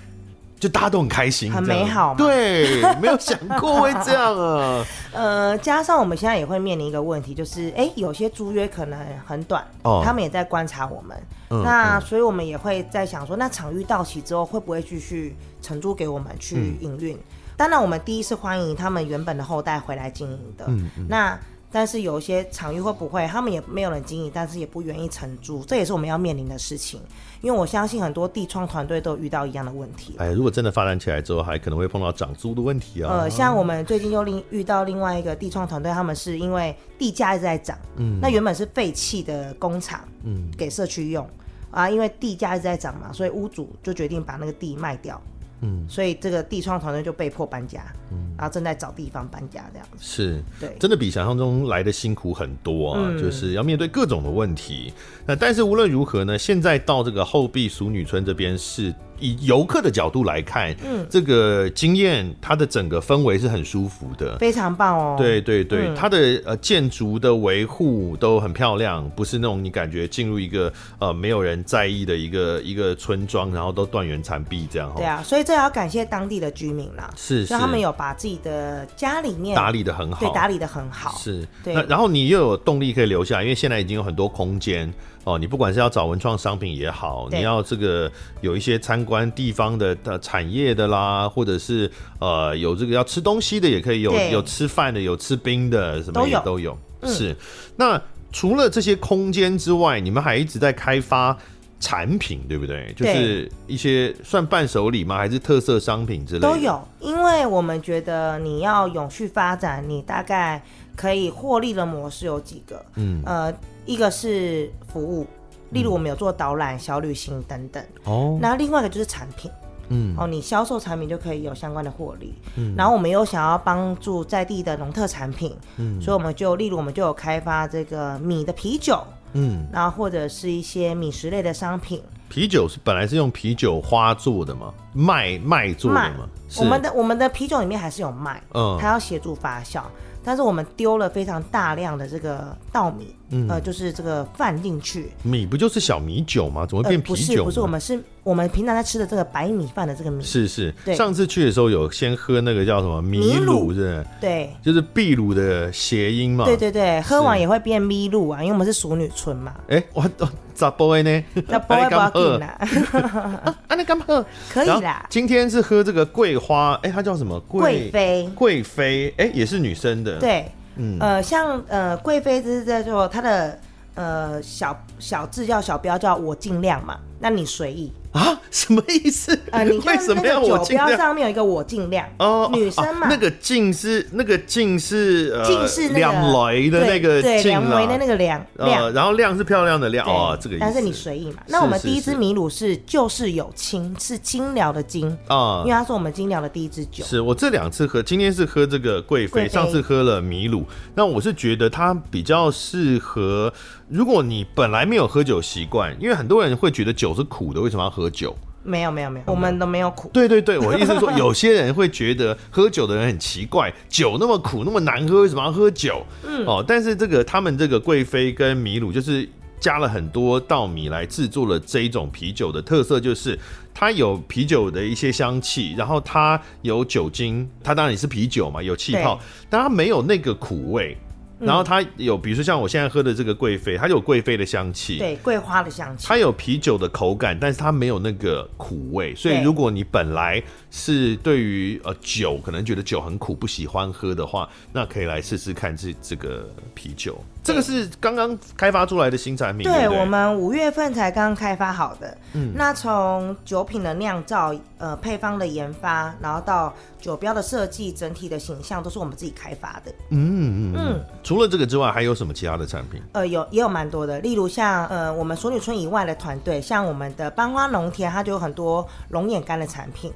[0.64, 2.16] 就大家都很开心，很美好嘛。
[2.16, 4.82] 对，没有想过会这样啊。
[5.12, 11.14] 呃，加上我们现在也会面临一个问题，就是哎、欸，有些租约可能很短，哦，他们也在观察我们。
[11.50, 17.14] 嗯、那所以我们也会在想说，那场域到期之后会不会继续承租给我们去营运？
[17.14, 17.20] 嗯、
[17.58, 20.64] 当然，我们第一是欢迎他们原本的后代回来经营的。
[20.68, 21.06] 嗯嗯。
[21.10, 21.38] 那
[21.74, 27.00] 但是有一些场域会不会，他们也没有人经营，但是也不愿意承租，这也是我们要面临的事情。
[27.40, 30.14] 因为我相信很多地创团队都遇到一样的问题。
[30.18, 33.10] 哎，如果真的发展起来之后，还可能会碰到涨租的问题啊。
[33.10, 41.28] 呃，像我们最近又另遇到另外一个地创团队，他们是因为地价一直在涨，嗯，那原本是废弃的工厂，嗯，给社区用，
[41.72, 45.20] 啊，因为地价一直在涨嘛，所以屋主就决定把那个地卖掉。
[45.60, 49.98] 嗯，所以这个地创团队就被迫搬家，嗯，然后正在找地方搬家这样子。
[50.00, 54.92] 是，对，真的比想象中来的辛苦很多啊，嗯，就是要面对各种的问题。
[55.26, 58.94] 那但是无论如何呢，现在到这个后壁淑女村这边是。
[59.18, 65.16] 以游客的角度来看，嗯，这个经验它的整个氛围是很舒服的，非常棒哦。
[65.18, 74.92] 对对对，嗯、它的呃建筑的维护都很漂亮，不是那种你感觉进入一个呃没有人在意的一个一个村庄，然后都断垣残壁这样。
[74.96, 81.16] 对啊，所以这要感谢当地的居民啦，是，是，他们有把自己的家里面打理的很好，对，打理的很好。
[81.18, 81.74] 是，对。
[81.74, 84.92] 那然后你又有动力可以留下，因为现在已经有很多空间。
[85.24, 88.10] 哦，你不管是要找文创商品也好，你要这个
[88.42, 96.78] 有一些参观地方的的产业的啦，或者是呃有这个要吃东西的也可以有，有吃饭的，有吃冰的，什么也都有。
[97.04, 97.36] 是，嗯、
[97.76, 98.02] 那
[98.32, 101.36] 除了这些空间之外，你们还一直在开发
[101.80, 102.92] 产品，对不对？
[102.96, 105.16] 就是一些算伴手礼吗？
[105.16, 106.48] 还是特色商品之类的？
[106.48, 110.62] 都有，因为我们觉得你要永续发展，你大概
[110.96, 112.84] 可以获利的模式有几个。
[112.96, 113.54] 嗯，呃。
[113.86, 115.26] 一个是服务，
[115.68, 117.84] 例如我们有做导览、小旅行等等。
[118.04, 119.50] 哦，那另外一个就是产品。
[119.90, 122.32] 嗯，哦，你销售产品就可以有相关的获利。
[122.56, 125.54] 嗯，然后我们又想要帮助在地的农特产品。
[125.76, 128.98] 嗯，所以我们就例如我们就有开发这个米的啤酒。
[129.34, 132.02] 嗯，然后或者是一些米食类的商品。
[132.30, 134.72] 啤酒是本来是用啤酒花做的吗？
[134.94, 136.26] 麦麦做的吗？
[136.56, 138.42] 我们的我们的啤酒里面还是有麦。
[138.54, 139.82] 嗯，它要协助发酵。
[140.24, 145.12] 但是我们丢了非常大量的这个稻米，嗯、呃，就是这个饭进去。
[145.22, 146.64] 米不就是小米酒吗？
[146.66, 147.14] 怎么变啤酒？
[147.14, 148.02] 呃、不是，不是，我们是。
[148.24, 156.46] 我们平常在吃的这个白米饭的这个米是是，对上次去的时候有先喝那个叫什么米鲁，是不对，就是秘鲁的谐音嘛。
[156.46, 159.52] 对对对，喝完也会变米露啊，因为我们是熟女村嘛。
[159.68, 161.24] 哎，我我咋不会呢？
[161.48, 162.58] 咋不会不要紧啦？
[163.68, 164.24] 啊，那干嘛喝？
[164.52, 165.04] 可以啦。
[165.10, 167.38] 今天是喝这个桂花，哎，它叫什么？
[167.40, 168.28] 贵妃。
[168.34, 170.18] 贵妃，哎，也是女生的。
[170.18, 173.58] 对，嗯，呃，像呃贵妃就是在做它的
[173.94, 177.92] 呃小小字叫小标叫我尽量嘛，那你随意。
[178.14, 179.36] 啊，什么意思？
[179.50, 190.64] 呃，你 看那个酒标上面有一个“我尽量”，哦，女生嘛，那个“尽”是那个“尽”是呃，尽是两雷的那个“尽”两雷的那个“两”呃，然后“亮”是漂亮的“亮”哦，这个意思。
[190.64, 191.42] 但是你随意嘛。
[191.48, 197.04] 那我们第一支米鲁是就是有清，是精疗的精啊，因为它是我们精疗的第一支酒。
[197.04, 200.64] 是我这两次喝，今天是喝这个贵妃，上次喝了米鲁。
[200.94, 203.52] 那我是觉得它比较适合，
[203.88, 208.08] 如果你本来没有喝酒习惯，因为很多人会觉得酒是苦的，为什么要喝？
[208.08, 210.08] 酒没有没有没有，我们都没有苦。
[210.12, 216.02] 对对对，我的意思是说，有些人会觉得喝酒的人很奇怪，酒那么苦那么难喝，为什么要喝酒？
[216.26, 219.28] 嗯哦，但是这个他们这个贵妃跟米鲁就是
[219.60, 223.38] 加了很多稻米来制作了这一种啤酒的特色，就是
[223.74, 229.20] 它有啤酒的一些香气，然后它有酒精，它当然也是啤酒嘛，有气泡，
[229.50, 230.96] 但它没有那个苦味。
[231.44, 236.06] 然后它有，比如说像我现在喝的这个贵妃，它有贵妃的香气，对，桂花的香气。
[236.06, 239.14] 它有啤酒的口感，但是它没有那个苦味。
[239.14, 240.42] 所以如果你本来
[240.76, 247.16] 是对于呃酒可能觉得酒很苦不喜欢喝的话，那可以来试试看这这个啤酒。
[247.44, 249.62] 这个是刚刚开发出来的新产品。
[249.70, 252.18] 对，我们五月份才刚开发好的。
[252.32, 259.92] 嗯，那从酒品的酿造、呃配方的研发，然后到酒标的设计，整体的形象都是我们自己开发的。
[260.10, 261.04] 嗯嗯嗯。
[261.22, 263.00] 除了这个之外，还有什么其他的产品？
[263.12, 270.12] 呃，有也有蛮多的，例如像呃我们淑女村以外的团队，像我们的班花农田，它就有很多龙眼干的产品。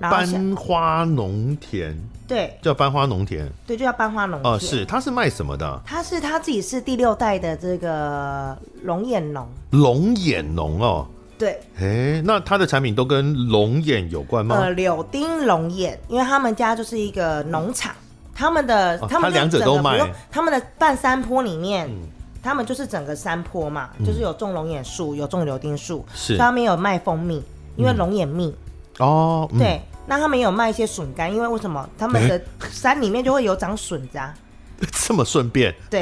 [0.00, 1.96] 班花农田。
[2.26, 4.54] 对，叫班花农田，对，就叫班花农田。
[4.54, 5.82] 哦，是，他是卖什么的？
[5.84, 9.48] 他是他自己是第六代的这个龙眼农。
[9.70, 11.60] 龙眼农哦，对。
[11.80, 14.54] 哎，那他的产品都跟龙眼有关吗？
[14.56, 17.92] 呃，柳丁龙眼，因为他们家就是一个农场，
[18.32, 19.98] 他们的、哦、他们两者都卖。
[20.30, 22.06] 他们的半山坡里面，嗯、
[22.40, 26.36] 他们就是整个山坡嘛，嗯、就是有种龙眼树，有种柳丁树，是。
[26.36, 27.42] 上面有卖蜂蜜，
[27.74, 28.54] 因为龙眼蜜。
[29.00, 29.80] 嗯、哦，嗯、对。
[30.10, 34.34] 那他们有卖一些笋干，因为为什么他们的山里面就会有长笋子啊？
[35.06, 35.72] 这么顺便？
[35.88, 36.00] 对，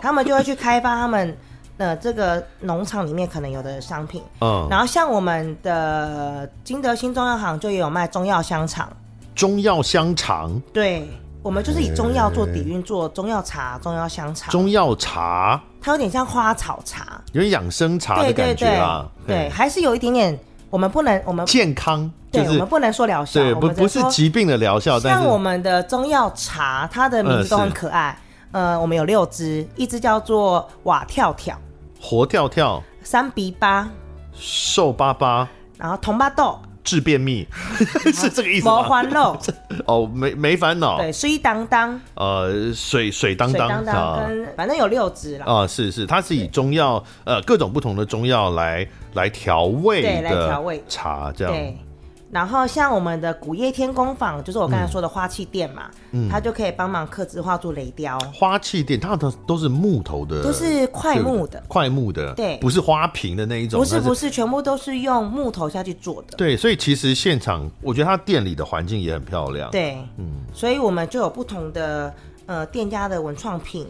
[0.00, 1.36] 他们就会去开发他们
[1.76, 4.22] 的这个农场里面可能有的商品。
[4.40, 8.88] 嗯，然后像我们的金德新中药行就也有卖中药香肠。
[9.34, 10.58] 中药香肠？
[10.72, 11.06] 对，
[11.42, 14.50] 我们就是以中药做底蕴，做中药茶、中药香肠。
[14.50, 19.06] 中药茶，它有点像花草茶，有点养生茶的感觉啊。
[19.26, 20.38] 对，还是有一点点。
[20.70, 24.98] 我们不能，我们健康，对，我们不能说疗效，对，不不是疾病的疗效。
[24.98, 28.16] 像我们的中药茶，它的名字都很可爱。
[28.52, 31.56] 呃，我们有六支，一支叫做瓦跳跳，
[32.00, 33.88] 活跳跳，三鼻八，
[34.32, 36.58] 瘦巴巴，然后铜巴豆。
[36.82, 37.46] 治便秘
[38.12, 38.82] 是这个意思吗？
[38.82, 39.40] 没烦恼
[39.86, 40.98] 哦，没没烦恼。
[40.98, 45.44] 对，水当当，呃，水水当当，水当当跟反正有六支了。
[45.44, 51.54] 啊，是是，它是以中药呃各种不同的中药来来调味的，来调味茶这样。
[52.30, 58.18] 然后像我们的古叶天工坊，就是我刚才说的花器店嘛，嗯，它就可以帮忙刻字化做雷雕。
[58.32, 66.36] 花器店它的都是木头的，都是块木的，块木的，对，不是花瓶的那一种，不是不是，全部都是用木头下去做的。
[66.36, 69.70] 对，所以其实现场我觉得它店里的环境也很漂亮。
[69.70, 72.14] 对，嗯，所以我们就有不同的
[72.46, 73.86] 呃店家的文创品。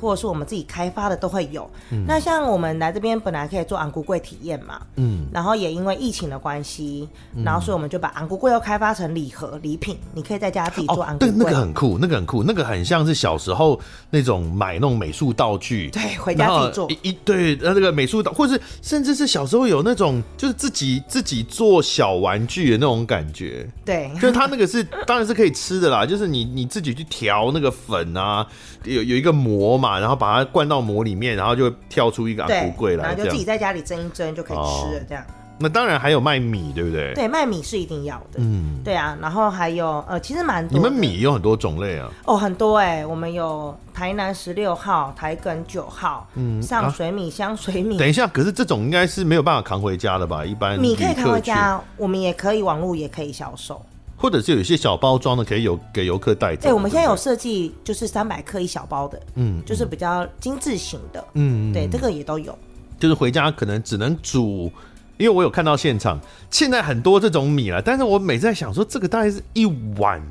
[0.00, 1.68] 或者是我们自己开发的都会有。
[1.90, 11.30] 嗯、那像我们来这边本来可以做红龟粿体验嘛，嗯，然后也因为疫情的关系，嗯、然后所以我们就把红龟粿又开发成礼盒礼品，你可以在家自己做红龟粿。
[11.30, 13.80] 对，那个很酷，那个很酷，那个很像是小时候
[14.10, 16.90] 那种买那种美术道具，对，回家自己做。
[17.02, 23.68] 一对，那个美术道，或者是甚至是小时候有那种就是自己自己做小玩具的那种感觉。
[23.84, 28.46] 对，就是它那个是当然是可以吃的啦，就是你你自己去调那个粉啊，
[28.84, 29.83] 有有一个膜嘛。
[30.00, 35.04] 然后把它灌到膜里面，然后就会跳出一个红龟来，然后就自己在家里蒸一蒸就可以吃了。
[35.08, 37.14] 这样，哦、那当然还有卖米，对不对？
[37.14, 38.38] 对，卖米是一定要的。
[38.38, 39.16] 嗯，对啊。
[39.20, 40.76] 然后还有呃，其实蛮多。
[40.76, 42.10] 你们米有很多种类啊？
[42.24, 43.06] 哦，很多哎、欸。
[43.06, 47.96] 我们有台南十六号、台梗九号，嗯，上水米、香水米。
[47.96, 50.44] 等一下，可是这种应该是没有办法扛回家的吧？
[50.44, 53.80] 一般米可以扛回家，我们也可以网络也可以销售。
[54.24, 56.62] 或者是有一些小包装的，可以有给游客带走。
[56.62, 62.58] 对，我们现在有设计，就是三百克一小包的，嗯，就是比较精致型的，嗯，对，这个也都有。
[62.98, 64.72] 就是回家可能只能煮，
[65.18, 66.18] 因为我有看到现场，
[66.50, 69.66] 现在很多这种米了，但是我每次在想说，这个大概是一
[69.98, 70.22] 碗。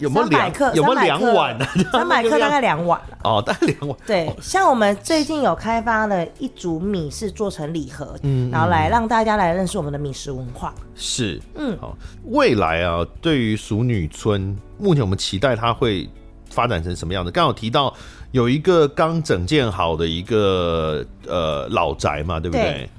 [0.00, 0.72] 有没有两克？
[0.74, 1.64] 有没有两碗呢？
[1.92, 3.96] 三百克 大概两碗哦，大概两碗。
[4.06, 10.74] 对，像我们最近有开发了一组米是做成礼盒，嗯，然后来让大家来认识我们的米食文化。
[10.94, 11.96] 是，嗯，好。
[12.24, 16.08] 未来啊，对于淑女村，目前我们期待它会
[16.50, 17.30] 发展成什么样子？
[17.30, 17.94] 刚好提到
[18.32, 22.64] 有一个刚整建好的一个呃老宅嘛，对不对？
[22.64, 22.90] 对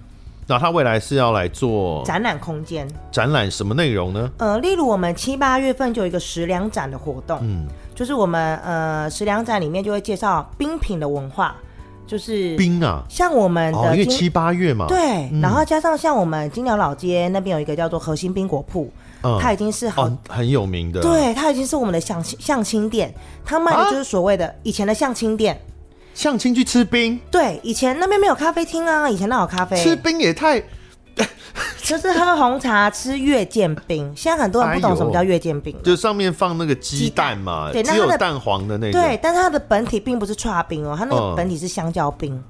[0.51, 4.29] 那他未来是要来做展览空间，展览什么内容呢？
[4.35, 11.55] 呃，例如我们七八月份就有一个食粮展的活动，嗯，就是我们呃食粮展里面就会介绍冰品的文化，
[12.05, 18.91] 就是冰啊，像我们的、哦、因为七八月嘛，对，嗯、然后加上像我们金鸟老街那边有一个叫做核心冰果铺，
[19.23, 23.13] 嗯，它已经是很、哦、很有名的，对，它已经是我们的相相亲店，
[23.45, 25.57] 它卖的就是所谓的以前的相亲店。
[26.13, 30.61] 相亲去吃冰，对，以前那边没有咖啡厅啊，以前那有咖啡，吃冰也太，
[31.81, 34.11] 就是喝红茶吃月见冰。
[34.15, 42.41] 现在很多人不懂什么叫月见冰，就上面放那个鸡蛋嘛，对，只有蛋黄的那个，对，但它的本体并不是剉冰哦，它那个本体是香蕉冰。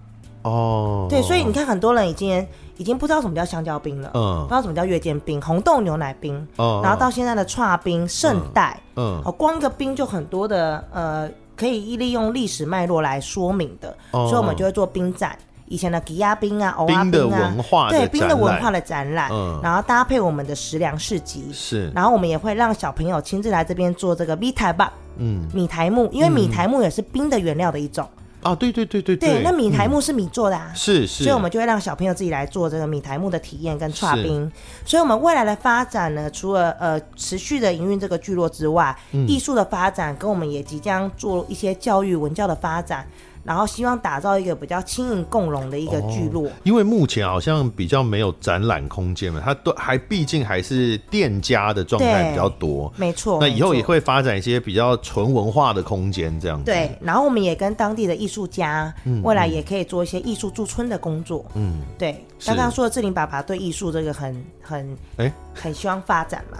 [0.41, 2.45] 哦，对，所以你看很多人已经
[2.77, 11.29] 已经不知道什么叫香蕉冰了，嗯，不知道什么叫月见冰、红豆牛奶冰，然后到现在的剉冰、圣代，嗯，哦，光一个冰就很多的呃。
[11.61, 15.37] 可以利用历史脉络来说明的，哦、所以我们就会做冰展，
[15.67, 24.85] 以前的吉亚冰啊、欧亚冰啊，冰文化对冰的文化的展览，嗯、然后搭配我们的食粮市集，是，然后我们也会让小朋友亲自来这边做这个米苔目，
[25.17, 28.09] 嗯，米苔木，因为米苔木也是冰的原料的一种，
[28.41, 34.51] 啊，对对对对对，那米苔木是米做的啊，是是，所以我们就会让小朋友自己来做这个米苔木的体验跟剉冰。
[34.85, 38.95] 所以，我们未来的发展呢，除了呃持续的营运这个聚落之外，
[39.27, 43.07] 艺术的发展跟我们也即将做一些教育文教的发展。
[43.43, 53.39] 然后希望打造一个比较轻盈共融的一个聚落，哦，因为目前好像比较没有展览空间嘛，它都还毕竟还是店家的状态比较多，没错。
[53.41, 56.65] 那以后也会发展一些比较纯文化的空间这样子。
[56.65, 61.45] 对，然后我们也跟当地的艺术家，嗯，未来也可以做一些艺术驻村的工作。
[61.55, 62.25] 嗯，对。
[62.45, 66.57] 刚刚说的志玲爸爸对艺术这个很很哎很希望发展嘛。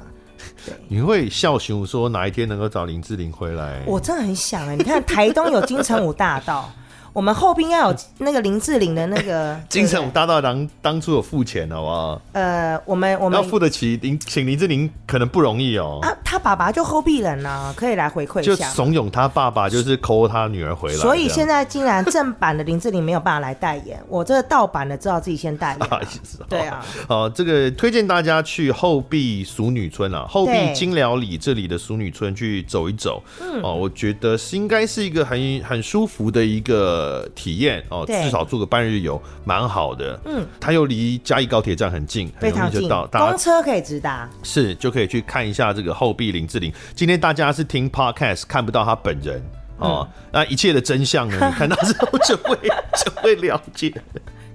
[0.65, 3.81] 对，你会笑熊说哪一天能够找林志玲回来？
[3.85, 6.71] 我真的很想哎，你看台东有金城武大道。
[7.13, 12.21] 我们后边要有那个林志玲的那个 金城武大道当当初有付钱好不好？
[12.31, 15.99] 呃，我们我们要付得起林，请林志玲可能不容易哦。
[16.01, 20.97] 啊，他爸爸就后壁人呢，可以来回馈一下，就怂恿他爸爸就是抠他女儿回来。
[20.97, 25.79] 所以现在竟然正版的林志玲没有办法来代言，我这个盗版的知道自己先代言。
[25.79, 26.85] 不好意思，对啊。
[27.07, 33.21] 好，这个推荐大家去后壁淑女村啊，后壁金寮里这里的淑女村去走一走。
[33.41, 37.00] 嗯，哦，我觉得是应该是一个很很舒服的一个
[37.35, 37.83] 体验。
[37.89, 40.19] 哦，至少做个半日游，蛮好的。
[40.25, 46.71] 嗯，它又离嘉义高铁站很近，很容易就到，公车可以直达，是就可以去看一下这个后壁林志玲。
[46.95, 49.41] 今天大家是听 podcast 看不到她本人
[49.77, 51.35] 哦，那一切的真相呢？
[51.49, 52.57] 你看到之后就会
[53.03, 53.91] 就会了解，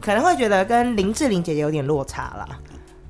[0.00, 2.48] 可能会觉得跟林志玲姐姐有点落差了。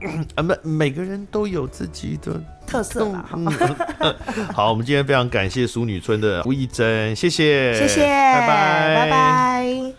[0.36, 3.24] 啊，每每个人都有自己的特色嘛。
[4.52, 9.92] 好，我们今天非常感谢淑女村的吴一珍，谢谢，谢谢，拜拜，拜拜。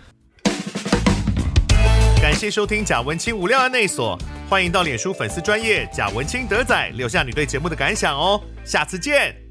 [2.21, 4.19] 感谢收听贾文清无料案内所，
[4.49, 9.46] 欢迎到脸书粉丝专业贾文清德仔留下你对节目的感想哦，下次见。